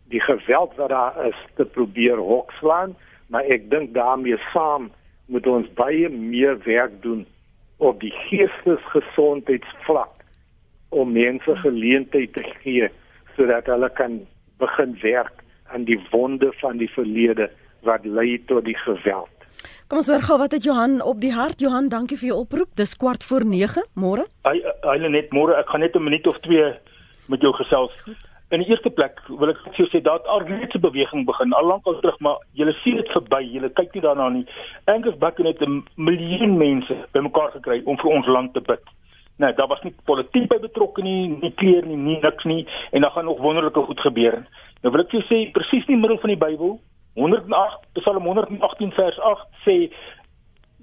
die 0.09 0.21
geweld 0.21 0.75
wat 0.75 0.89
daar 0.89 1.25
is 1.27 1.39
te 1.55 1.65
probeer 1.65 2.17
hokslaan 2.17 2.95
maar 3.27 3.43
ek 3.43 3.69
dink 3.69 3.93
daarmee 3.93 4.37
saam 4.53 4.89
moet 5.25 5.47
ons 5.47 5.67
baie 5.75 6.09
meer 6.09 6.57
werk 6.63 7.01
doen 7.01 7.25
op 7.77 7.99
die 8.01 8.13
geestesgesondheidsvlak 8.29 10.09
om 10.89 11.11
mense 11.11 11.55
geleentheid 11.55 12.33
te 12.33 12.43
gee 12.63 12.89
sodat 13.35 13.65
hulle 13.69 13.89
kan 13.89 14.27
begin 14.57 14.97
werk 15.01 15.43
aan 15.73 15.83
die 15.85 15.99
wonde 16.11 16.53
van 16.61 16.77
die 16.77 16.89
verlede 16.89 17.51
wat 17.85 18.05
lei 18.05 18.37
tot 18.49 18.65
die 18.65 18.77
geweld. 18.77 19.29
Kom 19.87 20.01
ons 20.01 20.09
hoor 20.11 20.23
gou 20.25 20.37
wat 20.41 20.51
het 20.51 20.63
Johan 20.67 21.01
op 21.01 21.21
die 21.21 21.33
hart. 21.33 21.61
Johan, 21.63 21.89
dankie 21.89 22.17
vir 22.19 22.31
jou 22.31 22.39
oproep. 22.43 22.73
Dis 22.75 22.95
kwart 22.99 23.23
voor 23.23 23.45
9 23.45 23.83
môre. 23.95 24.25
Hy 24.47 24.57
hy 24.83 24.97
net 25.07 25.31
môre. 25.35 25.55
Ek 25.59 25.69
gaan 25.69 25.79
net 25.79 25.95
'n 25.95 26.03
minuut 26.03 26.27
of 26.27 26.37
2 26.43 26.73
met 27.27 27.41
jou 27.41 27.53
gesels. 27.53 28.01
Goed. 28.01 28.26
In 28.49 28.61
die 28.63 28.69
eerste 28.71 28.89
plek 28.89 29.17
wil 29.27 29.49
ek 29.51 29.57
vir 29.65 29.73
jou 29.81 29.85
sê 29.91 29.99
dat 30.03 30.27
alreeds 30.31 30.75
'n 30.75 30.79
beweging 30.79 31.25
begin 31.27 31.53
al 31.53 31.65
lank 31.67 31.87
al 31.87 31.99
terug, 31.99 32.19
maar 32.19 32.37
julle 32.53 32.73
sien 32.83 32.95
dit 32.95 33.09
verby. 33.11 33.41
Julle 33.43 33.69
kyk 33.69 33.93
nie 33.93 34.01
daarna 34.01 34.29
nie. 34.29 34.45
Angus 34.85 35.17
Buckingham 35.17 35.53
het 35.53 35.61
'n 35.67 35.83
miljoen 35.95 36.57
mense 36.57 36.95
bymekaar 37.11 37.51
gekry 37.51 37.81
om 37.85 37.97
vir 37.97 38.11
ons 38.11 38.27
land 38.27 38.53
te 38.53 38.61
bid. 38.61 38.83
Nee, 39.37 39.53
daar 39.53 39.67
was 39.67 39.83
nie 39.83 39.93
politiek 40.05 40.47
by 40.47 40.59
betrokke 40.59 41.01
nie, 41.01 41.27
nie 41.27 41.51
kleer 41.51 41.85
nie, 41.85 41.97
nie 41.97 42.19
niks 42.21 42.43
nie 42.43 42.67
en 42.91 43.01
dan 43.01 43.11
gaan 43.11 43.25
nog 43.25 43.39
wonderlike 43.39 43.81
goed 43.81 43.99
gebeur. 43.99 44.47
Nou 44.81 44.91
wil 44.91 45.01
ek 45.01 45.09
vir 45.09 45.19
jou 45.19 45.27
sê 45.27 45.51
presies 45.51 45.85
in 45.87 45.93
die 45.93 46.01
middel 46.01 46.17
van 46.17 46.29
die 46.29 46.45
Bybel, 46.45 46.79
108 47.17 47.85
Psalm 47.93 48.23
118 48.23 48.91
vers 48.91 49.19
8 49.19 49.47
sê 49.65 49.91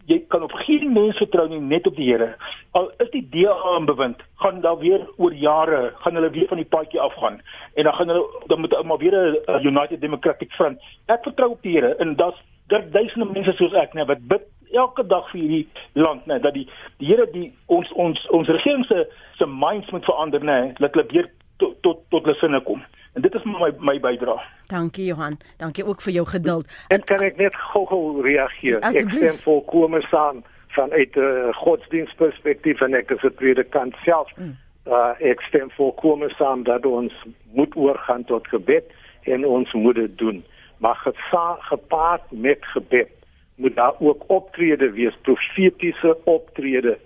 jy 0.07 0.19
kan 0.29 0.43
op 0.43 0.53
geen 0.53 0.93
mens 0.93 1.17
vertrou 1.17 1.49
nie 1.49 1.61
net 1.61 1.87
op 1.87 1.97
die 1.97 2.11
Here. 2.11 2.35
Al 2.73 2.91
is 2.99 3.11
die 3.11 3.25
DA 3.31 3.77
in 3.79 3.87
bewind, 3.89 4.23
gaan 4.43 4.61
daar 4.61 4.79
weer 4.79 5.07
oor 5.17 5.35
jare 5.35 5.93
gaan 6.03 6.15
hulle 6.15 6.31
weer 6.31 6.49
van 6.49 6.61
die 6.61 6.69
paadjie 6.69 7.01
afgaan 7.01 7.41
en 7.75 7.85
dan 7.85 7.95
gaan 7.95 8.09
hulle 8.09 8.43
dan 8.47 8.61
moet 8.61 8.83
maar 8.83 8.99
weer 8.99 9.17
'n 9.47 9.67
United 9.67 10.01
Democratic 10.01 10.53
Front. 10.53 10.81
Ek 11.07 11.23
vertrou 11.23 11.51
op 11.51 11.63
die 11.63 11.73
Here 11.77 11.95
en 11.95 12.17
daar's 12.17 12.43
daar 12.67 12.91
duisende 12.91 13.27
mense 13.33 13.53
soos 13.53 13.73
ek 13.73 13.93
net 13.95 14.07
wat 14.07 14.27
bid 14.29 14.43
elke 14.73 15.07
dag 15.07 15.31
vir 15.31 15.41
hierdie 15.41 15.69
land 15.93 16.27
net 16.27 16.43
dat 16.43 16.55
die 16.55 16.67
die 16.99 17.07
Here 17.07 17.27
die 17.33 17.53
ons 17.67 17.93
ons 17.93 18.29
ons 18.29 18.49
regering 18.49 18.85
se 18.85 19.07
se 19.39 19.47
minds 19.47 19.91
moet 19.91 20.05
verander 20.05 20.45
net 20.45 20.79
dat 20.79 20.95
hulle 20.95 21.07
weer 21.13 21.31
tot 21.57 21.83
tot 21.83 22.03
tot 22.09 22.25
hulle 22.25 22.37
sinne 22.39 22.61
kom. 22.63 22.83
En 23.15 23.23
dit 23.23 23.35
is 23.35 23.45
my 23.45 23.71
my 23.79 24.01
bydrae. 24.01 24.41
Dankie 24.73 25.05
Johan. 25.05 25.39
Dankie 25.57 25.85
ook 25.87 26.03
vir 26.03 26.13
jou 26.13 26.27
geduld. 26.27 26.73
En 26.89 27.05
kan 27.05 27.23
ek 27.23 27.37
net 27.37 27.55
gou-gou 27.71 28.23
reageer? 28.23 28.81
Ek 28.83 29.13
stem 29.15 29.39
volkome 29.45 30.01
saam 30.11 30.43
vanuit 30.75 31.17
'n 31.17 31.21
uh, 31.21 31.55
godsdienstperspektief 31.55 32.81
en 32.81 32.95
ek 32.95 33.11
is 33.11 33.23
'n 33.23 33.35
predikant 33.35 33.95
self. 34.05 34.31
Mm. 34.37 34.57
Uh, 34.87 35.15
ek 35.19 35.41
stem 35.41 35.71
volkome 35.71 36.29
saam 36.39 36.63
dat 36.63 36.87
ons 36.87 37.13
moet 37.53 37.77
oorgaan 37.77 38.25
tot 38.25 38.49
gebed 38.49 38.85
en 39.23 39.47
ons 39.47 39.73
moet 39.73 39.95
dit 39.95 40.19
doen. 40.19 40.45
Maar 40.79 41.15
gepaard 41.59 42.23
met 42.31 42.59
gebed 42.61 43.11
moet 43.55 43.77
daar 43.77 43.95
ook 43.99 44.25
optrede 44.27 44.91
wees, 44.91 45.15
profetiese 45.23 46.17
optrede 46.25 46.99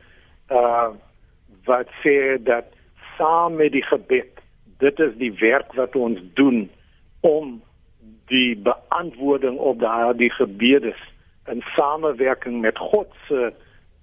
uh 0.51 0.88
wat 1.64 1.88
sê 2.03 2.42
dat 2.42 2.64
saam 3.16 3.57
met 3.57 3.72
die 3.72 3.82
gebed 3.84 4.38
dit 4.79 5.01
is 5.01 5.14
die 5.18 5.33
werk 5.41 5.72
wat 5.79 5.97
ons 5.97 6.20
doen 6.39 6.68
om 7.20 7.59
die 8.29 8.57
beantwoording 8.57 9.59
op 9.59 9.81
daardie 9.81 10.31
gebede 10.31 10.95
in 11.49 11.62
samewerking 11.76 12.61
met 12.61 12.79
God 12.79 13.09
se 13.29 13.53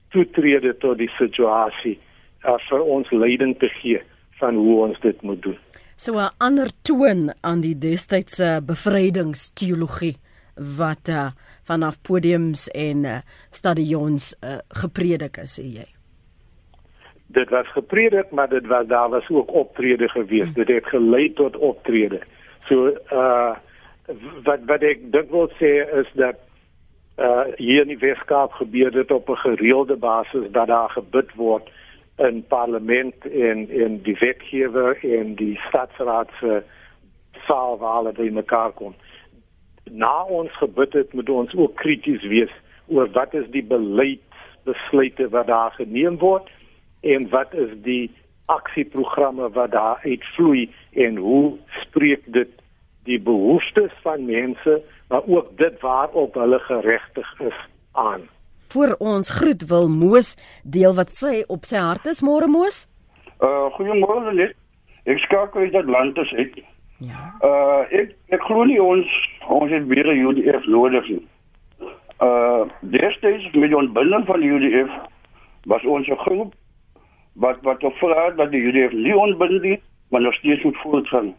toetrede 0.09 0.73
tot 0.81 0.97
die 0.97 1.11
situasie 1.19 1.95
uh, 2.43 2.57
vir 2.69 2.81
ons 2.81 3.11
leiding 3.11 3.55
te 3.61 3.69
gee 3.79 4.01
van 4.39 4.57
hoe 4.59 4.79
ons 4.87 4.99
dit 5.05 5.21
moet 5.21 5.41
doen. 5.41 5.57
So 5.95 6.19
'n 6.19 6.33
ander 6.37 6.69
toon 6.81 7.33
aan 7.41 7.61
die 7.61 7.77
destydse 7.77 8.61
bevrydingsteologie 8.65 10.15
wat 10.77 11.07
uh, 11.09 11.31
vanaf 11.63 12.01
podiums 12.01 12.67
en 12.67 13.03
uh, 13.03 13.19
stadions 13.51 14.35
uh, 14.43 14.59
gepredik 14.69 15.37
is, 15.37 15.59
sê 15.59 15.63
jy 15.63 15.94
dit 17.27 17.49
was 17.49 17.67
gepredik 17.71 18.31
maar 18.31 18.49
dit 18.49 18.67
was 18.67 18.87
daar 18.87 19.09
was 19.09 19.29
ook 19.29 19.53
optrede 19.53 20.09
gewees. 20.09 20.47
Mm. 20.47 20.53
Dit 20.53 20.67
het 20.67 20.85
gelei 20.85 21.33
tot 21.33 21.57
optrede. 21.57 22.21
So 22.67 22.93
uh 23.11 23.55
wat 24.43 24.59
wat 24.65 24.81
ek 24.85 25.11
dink 25.11 25.31
wil 25.33 25.49
sê 25.57 25.71
is 26.01 26.09
dat 26.13 26.37
uh 27.17 27.45
hier 27.55 27.81
in 27.81 27.87
die 27.87 27.97
Weskaap 27.97 28.51
gebeur 28.51 28.91
dit 28.91 29.11
op 29.11 29.29
'n 29.29 29.35
gereelde 29.35 29.95
basis 29.95 30.51
dat 30.51 30.67
daar 30.67 30.89
gebid 30.89 31.33
word 31.35 31.69
in 32.17 32.45
parlement 32.47 33.15
en 33.25 33.69
in 33.69 34.01
die 34.03 34.17
wetgewer 34.19 34.97
en 35.03 35.35
die 35.35 35.59
staatsraad 35.67 36.29
se 36.39 36.63
saal 37.47 37.77
waar 37.77 37.95
hulle 37.95 38.11
by 38.11 38.29
mekaar 38.33 38.71
kom. 38.71 38.95
Na 39.91 40.23
ons 40.23 40.57
gebid 40.57 40.93
het 40.93 41.13
moet 41.13 41.29
ons 41.29 41.55
ook 41.55 41.75
krities 41.75 42.23
wees 42.23 42.53
oor 42.87 43.09
wat 43.11 43.33
is 43.33 43.47
die 43.49 43.63
beleidsbesluite 43.63 45.29
wat 45.29 45.47
daar 45.47 45.71
geneem 45.71 46.17
word 46.17 46.49
en 47.13 47.29
wat 47.29 47.53
is 47.53 47.73
die 47.85 48.11
aksieprogramme 48.45 49.49
wat 49.57 49.71
daar 49.71 50.01
uitvloei 50.03 50.69
en 51.05 51.17
hoe 51.17 51.57
spreek 51.81 52.21
dit 52.25 52.51
die 53.05 53.19
behoeftes 53.21 53.93
van 54.01 54.25
mense 54.25 54.81
maar 55.09 55.21
ook 55.25 55.57
dit 55.57 55.81
waarop 55.81 56.33
hulle 56.33 56.59
geregtig 56.59 57.39
is 57.39 57.59
aan. 57.91 58.21
Vir 58.73 58.95
ons 58.99 59.29
groet 59.29 59.67
wil 59.69 59.89
Moos 59.89 60.35
deel 60.63 60.95
wat 60.97 61.13
sê 61.13 61.43
op 61.47 61.65
sy 61.69 61.77
hart 61.77 62.09
is 62.09 62.23
môre 62.25 62.49
Moos. 62.49 62.85
Uh 63.39 63.69
goeiemôre 63.77 64.33
net. 64.33 64.55
Ek 65.05 65.21
skakel 65.27 65.67
uit 65.67 65.77
Atlantis 65.77 66.33
uit. 66.33 66.57
Ja. 67.05 67.29
Uh 67.45 67.85
ek 68.01 68.15
ek 68.33 68.45
glo 68.49 68.65
nie 68.65 68.81
ons 68.81 69.09
ons 69.45 69.71
het 69.71 69.85
weer 69.87 70.09
die 70.09 70.25
UDF 70.25 70.65
nodig 70.65 71.09
nie. 71.13 71.23
Uh 72.25 72.65
destyds 72.81 73.49
met 73.53 73.73
ons 73.73 73.93
binne 73.93 74.21
van 74.25 74.41
die 74.41 74.53
UDF 74.57 74.93
was 75.69 75.85
ons 75.85 76.09
'n 76.09 76.23
groep 76.25 76.53
wat 77.35 77.57
wat 77.61 77.83
op 77.83 77.95
vraag 77.95 78.35
dat 78.35 78.51
die 78.51 78.89
nie 78.91 79.17
ontbind 79.17 79.61
nie, 79.61 79.81
maar 80.09 80.21
nog 80.21 80.33
steeds 80.33 80.63
moet 80.63 80.77
voortgaan. 80.77 81.35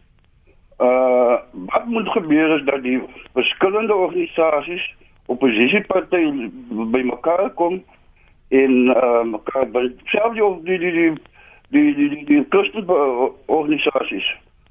Uh 0.78 1.36
wat 1.53 1.86
moet 1.86 2.09
gebeur 2.09 2.59
is 2.59 2.64
dat 2.64 2.82
die 2.82 3.03
verskillende 3.32 3.94
organisasies, 3.94 4.94
oppositiepartye 5.26 6.51
bymekaar 6.68 7.51
kom 7.51 7.82
en 8.49 8.72
uh 8.86 9.22
mekaar 9.22 9.70
by 9.70 9.88
selfs 10.05 10.64
die 10.64 10.78
die 10.78 10.92
die 10.92 11.12
die 11.70 11.94
die 11.94 12.09
die 12.09 12.24
die 12.24 12.47
Christen 12.49 12.84
organisasies. 13.47 14.28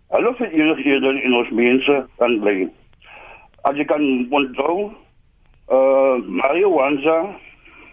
Hulle 0.08 0.36
vir 0.36 0.52
enigieder 0.52 1.24
in 1.24 1.34
ons 1.34 1.50
mense 1.50 2.06
kan 2.18 2.40
bly. 2.40 2.70
As 3.62 3.76
jy 3.76 3.86
kan 3.86 4.06
onthou, 4.30 4.94
uh 5.74 6.22
Mario 6.22 6.70
Wanza 6.78 7.18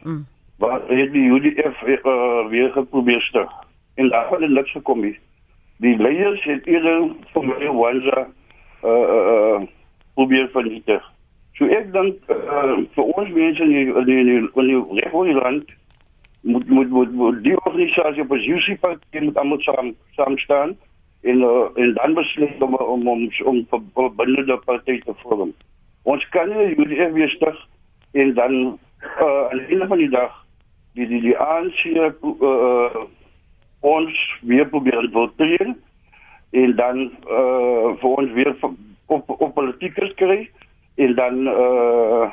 mm 0.03 0.32
wat 0.63 0.83
het 0.87 1.13
die 1.13 1.29
UDF 1.29 1.83
uh, 1.83 1.95
eh, 1.95 2.47
weer 2.49 2.71
geprobeer 2.71 3.21
stuk. 3.21 3.51
En 3.95 4.09
daar 4.09 4.31
het 4.31 4.51
niks 4.51 4.71
gekom 4.71 5.01
nie. 5.01 5.19
Die 5.77 5.97
leiers 5.97 6.45
het 6.45 6.67
eerder 6.67 7.09
van 7.33 7.47
my 7.47 7.67
Wanza 7.67 8.29
uh 8.85 8.91
uh 8.91 9.63
probeer 10.15 10.49
vernietig. 10.53 11.03
So 11.59 11.67
ek 11.67 11.89
dink 11.93 12.31
uh, 12.31 12.77
vir 12.95 13.05
ons 13.05 13.31
mense 13.35 13.63
in 13.63 13.73
die 13.75 13.87
in 13.91 14.05
die 14.07 14.19
in 14.21 14.69
die 14.69 15.01
regering 15.01 15.65
moet 16.43 16.69
moet 16.69 16.91
moet, 16.91 17.13
moet 17.13 17.43
die 17.43 17.57
organisasie 17.65 18.23
op 18.23 18.35
die 18.37 18.55
UC 18.55 18.81
party 18.81 19.25
moet 19.25 19.41
almal 19.43 19.61
saam 19.67 19.95
saam 20.19 20.39
staan 20.39 20.77
en 21.23 21.43
uh, 21.43 21.67
en 21.75 21.95
dan 21.95 22.15
besluit 22.15 22.63
om 22.63 22.75
om 22.75 23.09
om 23.09 23.27
om, 23.45 23.67
die 23.67 24.59
party 24.65 25.01
te 25.01 25.15
vorm. 25.25 25.51
Ons 26.03 26.29
kan 26.29 26.49
nie 26.49 26.71
die 26.75 26.87
UDF 26.87 27.13
weer 27.19 27.35
stuk 27.35 27.59
en 28.13 28.35
dan 28.35 28.79
uh 29.03 29.51
aan 29.51 29.59
die 29.59 29.67
einde 29.75 29.87
van 29.87 29.99
die 29.99 30.11
dag 30.15 30.41
die 30.95 31.07
die 31.07 31.20
die 31.20 31.36
ANC 31.38 31.84
uh, 31.84 32.12
uh 32.22 33.05
ons 33.82 34.18
weer 34.47 34.68
probeer 34.70 35.03
infiltreer 35.03 35.74
en 36.51 36.74
dan 36.76 37.01
uh 37.26 37.95
vir 38.01 38.11
ons 38.11 38.32
weer 38.32 38.55
op 39.07 39.30
op 39.38 39.55
politiekers 39.55 40.12
kry 40.20 40.51
en 40.95 41.14
dan 41.14 41.47
uh 41.49 42.26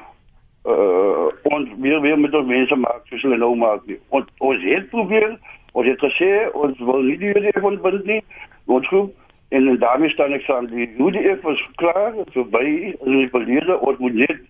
uh 0.65 1.27
ons 1.43 1.69
weer 1.79 2.01
weer 2.01 2.19
met 2.19 2.35
ons 2.35 2.47
mense 2.47 2.75
maak 2.75 3.07
soos 3.07 3.23
hulle 3.25 3.37
nou 3.37 3.55
maak 3.55 3.85
nie. 3.87 3.97
Ons 4.09 4.27
ons 4.37 4.63
het 4.63 4.89
probeer, 4.89 5.37
ons 5.71 5.87
het 5.87 6.03
gesê 6.03 6.29
ons 6.53 6.83
wil 6.89 7.01
nie 7.07 7.17
die 7.17 7.31
UDF 7.31 7.63
ontbind 7.63 8.05
nie. 8.05 8.21
Ons 8.65 8.87
groep 8.87 9.15
en 9.49 9.71
daarmee 9.81 10.13
staan 10.13 10.35
ek 10.37 10.49
aan 10.53 10.67
die 10.69 10.89
UDF 10.99 11.47
is 11.49 11.63
klaar, 11.81 12.13
so 12.35 12.43
by 12.43 12.93
verlede 13.31 13.79
ons 13.79 13.97
moet 14.03 14.19
net 14.25 14.43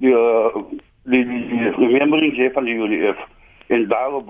die 0.00 0.14
uh, 0.14 0.64
die 1.10 1.24
die, 1.26 1.42
die 1.50 1.74
remembering 1.76 2.38
van 2.54 2.64
die 2.64 2.78
UDF 2.78 3.20
en 3.70 3.88
daarop 3.88 4.26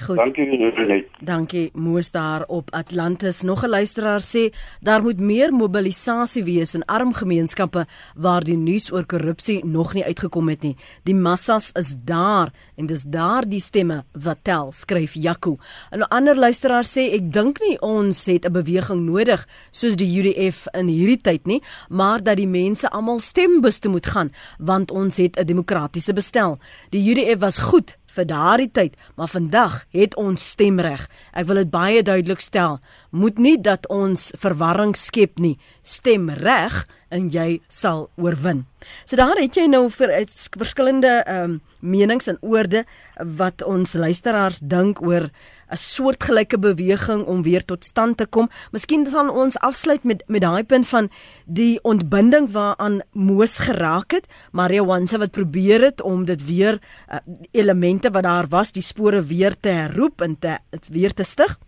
Goed. 0.00 0.16
Dankie 0.16 0.44
Renet. 0.48 1.06
Dankie 1.20 1.70
Moos 1.74 2.10
daar 2.10 2.44
op 2.46 2.70
Atlantis. 2.70 3.42
Nog 3.42 3.64
'n 3.64 3.68
luisteraar 3.68 4.20
sê 4.20 4.54
daar 4.80 5.02
moet 5.02 5.20
meer 5.20 5.52
mobilisasie 5.52 6.44
wees 6.44 6.74
in 6.74 6.84
arm 6.84 7.12
gemeenskappe 7.12 7.86
waar 8.14 8.44
die 8.44 8.56
nuus 8.56 8.92
oor 8.92 9.06
korrupsie 9.06 9.64
nog 9.64 9.94
nie 9.94 10.04
uitgekom 10.04 10.48
het 10.48 10.62
nie. 10.62 10.76
Die 11.02 11.14
massas 11.14 11.70
is 11.72 11.94
daar 12.04 12.52
en 12.76 12.86
dis 12.86 13.02
daar 13.02 13.48
die 13.48 13.60
stemme 13.60 14.04
wat 14.12 14.38
tel, 14.42 14.72
skryf 14.72 15.14
Jaco. 15.14 15.56
'n 15.90 16.02
Ander 16.02 16.36
luisteraar 16.36 16.84
sê 16.84 17.12
ek 17.12 17.32
dink 17.32 17.60
nie 17.60 17.80
ons 17.80 18.26
het 18.26 18.44
'n 18.46 18.52
beweging 18.52 19.00
nodig 19.00 19.48
soos 19.70 19.96
die 19.96 20.18
UDF 20.18 20.66
in 20.72 20.86
hierdie 20.86 21.20
tyd 21.20 21.46
nie, 21.46 21.62
maar 21.88 22.22
dat 22.22 22.36
die 22.36 22.48
mense 22.48 22.90
almal 22.90 23.18
stembus 23.18 23.78
toe 23.78 23.90
moet 23.90 24.06
gaan 24.06 24.32
want 24.58 24.90
ons 24.90 25.16
het 25.16 25.38
'n 25.38 25.46
demokratiese 25.46 26.12
bestel. 26.12 26.58
Die 26.90 27.10
UDF 27.10 27.40
was 27.40 27.58
goed 27.58 27.98
vir 28.14 28.26
daardie 28.26 28.70
tyd, 28.70 28.96
maar 29.16 29.30
vandag 29.30 29.84
het 29.94 30.16
ons 30.18 30.48
stemreg. 30.54 31.06
Ek 31.32 31.46
wil 31.46 31.62
dit 31.62 31.70
baie 31.70 32.02
duidelik 32.02 32.40
stel. 32.40 32.80
Moet 33.10 33.38
nie 33.38 33.56
dat 33.58 33.86
ons 33.90 34.30
verwarring 34.38 34.96
skep 34.98 35.38
nie. 35.38 35.56
Stemreg 35.82 36.84
en 37.10 37.30
jy 37.30 37.60
sal 37.68 38.08
oorwin. 38.16 38.66
So 39.04 39.18
daar 39.18 39.38
het 39.40 39.56
jy 39.58 39.66
nou 39.70 39.88
vir 39.90 40.14
verskillende 40.58 41.20
ehm 41.26 41.56
um, 41.56 41.60
menings 41.80 42.28
en 42.28 42.36
oorde 42.44 42.84
wat 43.16 43.62
ons 43.64 43.94
luisteraars 43.96 44.58
dink 44.60 45.00
oor 45.00 45.30
'n 45.70 45.76
soortgelyke 45.76 46.58
beweging 46.58 47.24
om 47.26 47.42
weer 47.42 47.64
tot 47.64 47.84
stand 47.84 48.16
te 48.16 48.26
kom. 48.26 48.50
Miskien 48.72 49.06
sal 49.06 49.30
ons 49.30 49.58
afsluit 49.58 50.02
met 50.04 50.22
met 50.26 50.40
daai 50.40 50.64
punt 50.64 50.88
van 50.88 51.10
die 51.46 51.78
ontbinding 51.82 52.50
waaraan 52.52 53.00
Moos 53.12 53.58
geraak 53.58 54.10
het, 54.10 54.26
Maria 54.52 54.84
Wanse 54.84 55.18
wat 55.18 55.30
probeer 55.30 55.80
het 55.80 56.02
om 56.02 56.24
dit 56.24 56.44
weer 56.44 56.78
uh, 56.78 57.18
elemente 57.50 58.10
wat 58.10 58.22
daar 58.22 58.48
was, 58.48 58.72
die 58.72 58.82
spore 58.82 59.22
weer 59.22 59.56
te 59.60 59.68
herroep 59.68 60.20
en 60.20 60.38
te 60.38 60.58
weer 60.88 61.14
te 61.14 61.22
stig. 61.22 61.58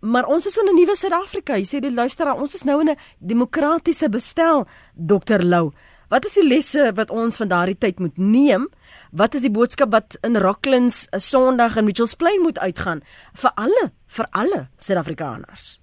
Maar 0.00 0.24
ons 0.24 0.46
is 0.46 0.56
in 0.56 0.68
'n 0.68 0.74
nuwe 0.74 0.96
Suid-Afrika. 0.96 1.56
Jy 1.56 1.64
sê 1.64 1.80
die 1.80 1.92
luisteraar, 1.92 2.40
ons 2.40 2.54
is 2.54 2.62
nou 2.62 2.80
in 2.80 2.88
'n 2.88 2.96
demokratiese 3.18 4.08
bestel, 4.08 4.66
Dr 4.94 5.42
Lou. 5.42 5.72
Wat 6.08 6.24
is 6.26 6.34
die 6.34 6.46
lesse 6.46 6.92
wat 6.94 7.10
ons 7.10 7.36
van 7.36 7.48
daardie 7.48 7.78
tyd 7.78 7.98
moet 7.98 8.16
neem? 8.16 8.68
Wat 9.10 9.34
is 9.34 9.42
die 9.42 9.50
boodskap 9.50 9.90
wat 9.90 10.14
in 10.22 10.36
Rocklands 10.38 11.08
'n 11.10 11.18
Sondag 11.18 11.76
in 11.76 11.84
Mitchells 11.84 12.14
Plain 12.14 12.40
moet 12.42 12.58
uitgaan 12.58 13.00
vir 13.42 13.50
alle 13.54 13.90
vir 14.06 14.26
alle 14.30 14.68
Suid-Afrikaners? 14.76 15.80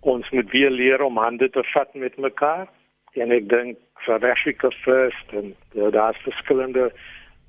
Ons 0.00 0.30
moet 0.30 0.50
weer 0.50 0.70
leer 0.70 1.02
om 1.02 1.16
hande 1.16 1.50
te 1.50 1.62
vat 1.62 1.94
met 1.94 2.16
mekaar. 2.18 2.68
En 3.12 3.30
ek 3.30 3.48
dink 3.48 3.78
South 4.04 4.24
Africa 4.24 4.70
First 4.70 5.32
en 5.32 5.54
ja, 5.72 5.90
daar's 5.90 6.18
verskillende 6.22 6.92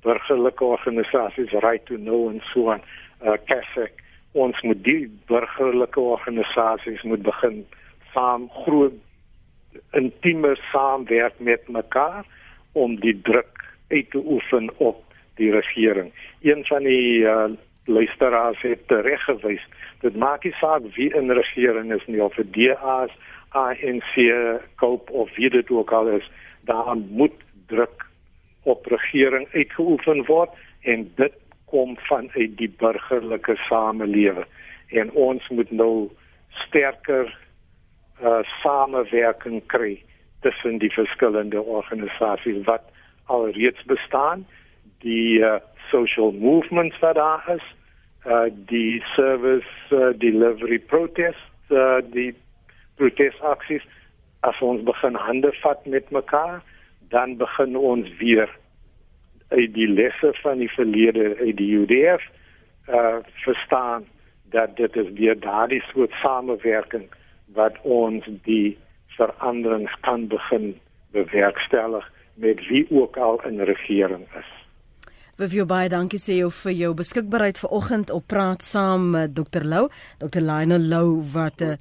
burgerlike 0.02 0.64
organisasies 0.64 1.50
right 1.50 1.86
to 1.86 1.96
know 1.96 2.28
en 2.28 2.40
so 2.52 2.70
aan. 2.70 2.82
Uh 3.22 3.34
CASEC. 3.44 3.92
Ons 4.32 4.62
moet 4.62 4.84
die 4.84 5.10
burgerlike 5.26 6.00
organisasies 6.00 7.02
moet 7.02 7.22
begin 7.22 7.66
saam 8.14 8.50
groot 8.50 8.94
intieme 9.92 10.56
saamwerk 10.72 11.34
met 11.38 11.68
mekaar 11.68 12.24
om 12.72 13.00
die 13.00 13.20
druk 13.22 13.56
uit 13.88 14.10
te 14.10 14.22
oefen 14.24 14.70
op 14.76 15.02
die 15.34 15.50
regering. 15.50 16.12
Een 16.42 16.64
van 16.64 16.82
die 16.82 17.18
uh, 17.18 17.44
luisteraars 17.84 18.60
het 18.62 18.88
tereggewys 18.88 19.62
dit 20.00 20.16
maak 20.16 20.44
nie 20.44 20.54
saak 20.60 20.82
wie 20.96 21.08
in 21.14 21.30
regering 21.30 21.92
is 21.94 22.06
nie 22.06 22.22
of 22.22 22.34
dit 22.34 22.52
DA's, 22.54 23.12
ANC, 23.56 24.14
COPE 24.76 25.12
of 25.12 25.30
wie 25.36 25.50
dit 25.50 25.70
ook 25.70 25.92
al 25.92 26.08
is, 26.08 26.30
daar 26.68 26.96
moet 26.96 27.36
druk 27.66 28.06
op 28.62 28.86
regering 28.86 29.48
uitgeoefen 29.52 30.24
word 30.26 30.50
en 30.82 31.06
dit 31.16 31.34
kom 31.70 31.96
vanuit 32.08 32.56
die 32.58 32.70
burgerlike 32.78 33.56
samelewing 33.68 34.46
en 34.88 35.10
ons 35.12 35.48
moet 35.48 35.70
nou 35.70 36.08
sterker 36.66 37.30
uh, 38.22 38.42
samewerking 38.62 39.62
kry 39.66 39.96
tussen 40.46 40.78
die 40.78 40.92
verskillende 40.92 41.62
organisasies 41.62 42.62
wat 42.68 42.86
alreeds 43.26 43.82
bestaan. 43.84 44.46
Die 45.04 45.38
uh, 45.38 45.56
social 45.90 46.32
movements 46.32 46.98
wat 46.98 47.14
daar 47.14 47.44
is 47.54 47.64
uh, 48.26 48.50
die 48.66 49.02
service 49.14 49.66
uh, 49.90 50.08
delivery 50.18 50.78
protest 50.78 51.70
uh, 51.70 51.98
die 52.10 52.34
protesaksies 52.94 53.84
as 54.40 54.58
ons 54.60 54.82
begin 54.86 55.14
hande 55.14 55.52
vat 55.62 55.86
met 55.86 56.10
mekaar 56.10 56.62
dan 57.14 57.36
begin 57.36 57.76
ons 57.76 58.08
weer 58.18 58.50
uit 59.48 59.74
die 59.74 59.88
lesse 59.88 60.32
van 60.42 60.58
die 60.58 60.70
verlede 60.74 61.36
uit 61.38 61.56
die 61.60 61.70
UDF 61.78 62.24
uh, 62.88 63.18
verstaan 63.44 64.06
dat 64.50 64.76
dit 64.76 64.96
is 64.96 65.12
weer 65.18 65.38
daardie 65.40 65.82
soort 65.92 66.14
samewerking 66.22 67.06
wat 67.54 67.78
ons 67.82 68.26
die 68.42 68.76
veranderings 69.18 69.94
kan 70.00 70.26
begin 70.28 70.74
bewerkstellig 71.14 72.10
met 72.36 72.62
wie 72.68 72.86
ook 72.90 73.16
al 73.16 73.40
in 73.48 73.60
regering 73.60 74.26
is. 74.38 74.52
Jou 75.52 75.66
baie 75.68 75.88
dankie 75.92 76.18
sê 76.20 76.38
jou 76.38 76.48
vir 76.62 76.72
jou 76.72 76.94
beskikbaarheid 76.96 77.58
vanoggend 77.60 78.10
op 78.10 78.24
praat 78.26 78.64
saam 78.64 79.10
met 79.12 79.34
Dr 79.36 79.64
Lou, 79.68 79.88
Dr 80.18 80.40
Lionel 80.40 80.80
Lou 80.80 81.20
wat 81.32 81.60
uh, 81.60 81.74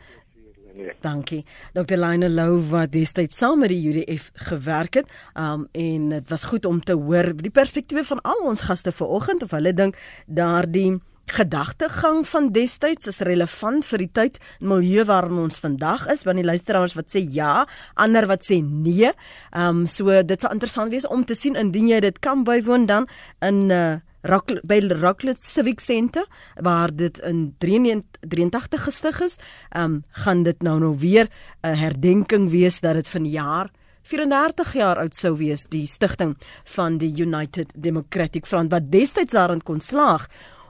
Dankie. 0.99 1.45
Dr 1.73 1.95
Lionel 1.95 2.33
Lou 2.35 2.59
wat 2.69 2.91
destyds 2.91 3.37
saam 3.39 3.61
met 3.63 3.71
die 3.71 3.79
UDF 3.87 4.31
gewerk 4.49 4.99
het. 4.99 5.11
Um 5.39 5.67
en 5.71 6.09
dit 6.09 6.29
was 6.29 6.43
goed 6.43 6.65
om 6.65 6.81
te 6.83 6.97
hoor 6.99 7.31
die 7.35 7.51
perspektiewe 7.51 8.03
van 8.03 8.21
al 8.21 8.43
ons 8.43 8.65
gaste 8.67 8.91
vanoggend 8.91 9.43
of 9.43 9.55
hulle 9.55 9.73
dink 9.73 9.95
daardie 10.27 10.97
gedagtegang 11.25 12.23
van 12.27 12.51
destyds 12.53 13.07
is 13.07 13.19
relevant 13.25 13.85
vir 13.85 14.03
die 14.03 14.11
tyd 14.13 14.39
en 14.59 14.69
milieu 14.73 15.05
waarin 15.09 15.39
ons 15.45 15.59
vandag 15.59 16.07
is 16.13 16.23
want 16.25 16.37
die 16.41 16.47
luisteraars 16.47 16.95
wat 16.97 17.09
sê 17.11 17.23
ja, 17.23 17.65
ander 17.95 18.27
wat 18.29 18.45
sê 18.45 18.61
nee. 18.61 19.11
Ehm 19.51 19.83
um, 19.83 19.87
so 19.87 20.21
dit 20.23 20.41
sal 20.41 20.53
interessant 20.53 20.91
wees 20.91 21.07
om 21.07 21.25
te 21.25 21.35
sien 21.35 21.55
indien 21.55 21.87
jy 21.89 21.99
dit 21.99 22.19
kan 22.19 22.43
bywoon 22.43 22.85
dan 22.85 23.07
in 23.41 23.69
uh 23.71 23.95
Rock 24.25 24.55
by 24.65 24.79
Rocklet 24.89 25.37
Civic 25.37 25.79
Center 25.79 26.25
waar 26.57 26.89
dit 26.89 27.19
in 27.19 27.55
83 27.59 28.83
gestig 28.83 29.21
is. 29.21 29.37
Ehm 29.69 29.83
um, 29.83 30.03
gaan 30.25 30.43
dit 30.43 30.61
nou 30.61 30.79
nou 30.79 30.95
weer 30.97 31.29
'n 31.61 31.75
herdenking 31.75 32.49
wees 32.49 32.79
dat 32.79 32.93
dit 32.93 33.07
vanjaar 33.07 33.69
34 34.05 34.73
jaar 34.73 34.97
oud 34.97 35.15
sou 35.15 35.35
wees 35.37 35.65
die 35.73 35.87
stigting 35.87 36.35
van 36.75 36.97
die 36.97 37.13
United 37.21 37.73
Democratic 37.77 38.45
Front 38.45 38.71
wat 38.71 38.91
destyds 38.91 39.33
daarin 39.33 39.63
kon 39.63 39.79
slaag 39.81 40.27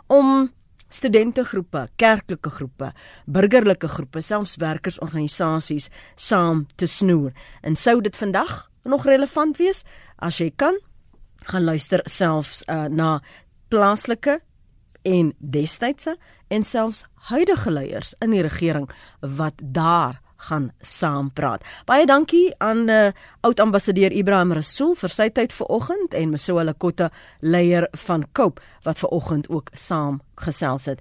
om 0.08 0.52
studentegroepe, 0.90 1.88
kerklike 2.00 2.50
groepe, 2.50 2.92
burgerlike 3.26 3.88
groepe, 3.88 4.22
selfs 4.22 4.58
werkersorganisasies 4.62 5.90
saam 6.16 6.66
te 6.76 6.88
snoer. 6.88 7.34
En 7.62 7.76
sou 7.76 8.02
dit 8.02 8.16
vandag 8.16 8.70
nog 8.84 9.06
relevant 9.06 9.58
wees 9.58 9.84
as 10.22 10.40
jy 10.40 10.52
kan 10.56 10.78
gaan 11.50 11.66
luister 11.66 12.02
selfs 12.10 12.64
uh, 12.70 12.86
na 12.90 13.20
plaaslike 13.74 14.40
en 15.06 15.34
destydse 15.38 16.16
en 16.48 16.66
selfs 16.66 17.04
huidige 17.30 17.72
leiers 17.72 18.14
in 18.22 18.34
die 18.34 18.44
regering 18.46 18.88
wat 19.20 19.60
daar 19.60 20.22
gaan 20.38 20.72
saampraat. 20.82 21.64
Baie 21.86 22.06
dankie 22.06 22.54
aan 22.58 22.90
uh, 22.90 23.12
oud 23.42 23.60
ambassadeur 23.60 24.12
Ibrahim 24.12 24.54
Rasool 24.54 24.96
vir 25.00 25.10
sy 25.14 25.30
tyd 25.30 25.54
vanoggend 25.54 26.14
en 26.14 26.30
Mesoa 26.34 26.64
Lekota 26.64 27.10
leier 27.42 27.88
van 28.08 28.26
Cope 28.34 28.62
wat 28.84 29.00
vanoggend 29.00 29.50
ook 29.50 29.70
saam 29.74 30.22
gesels 30.36 30.86
het. 30.86 31.00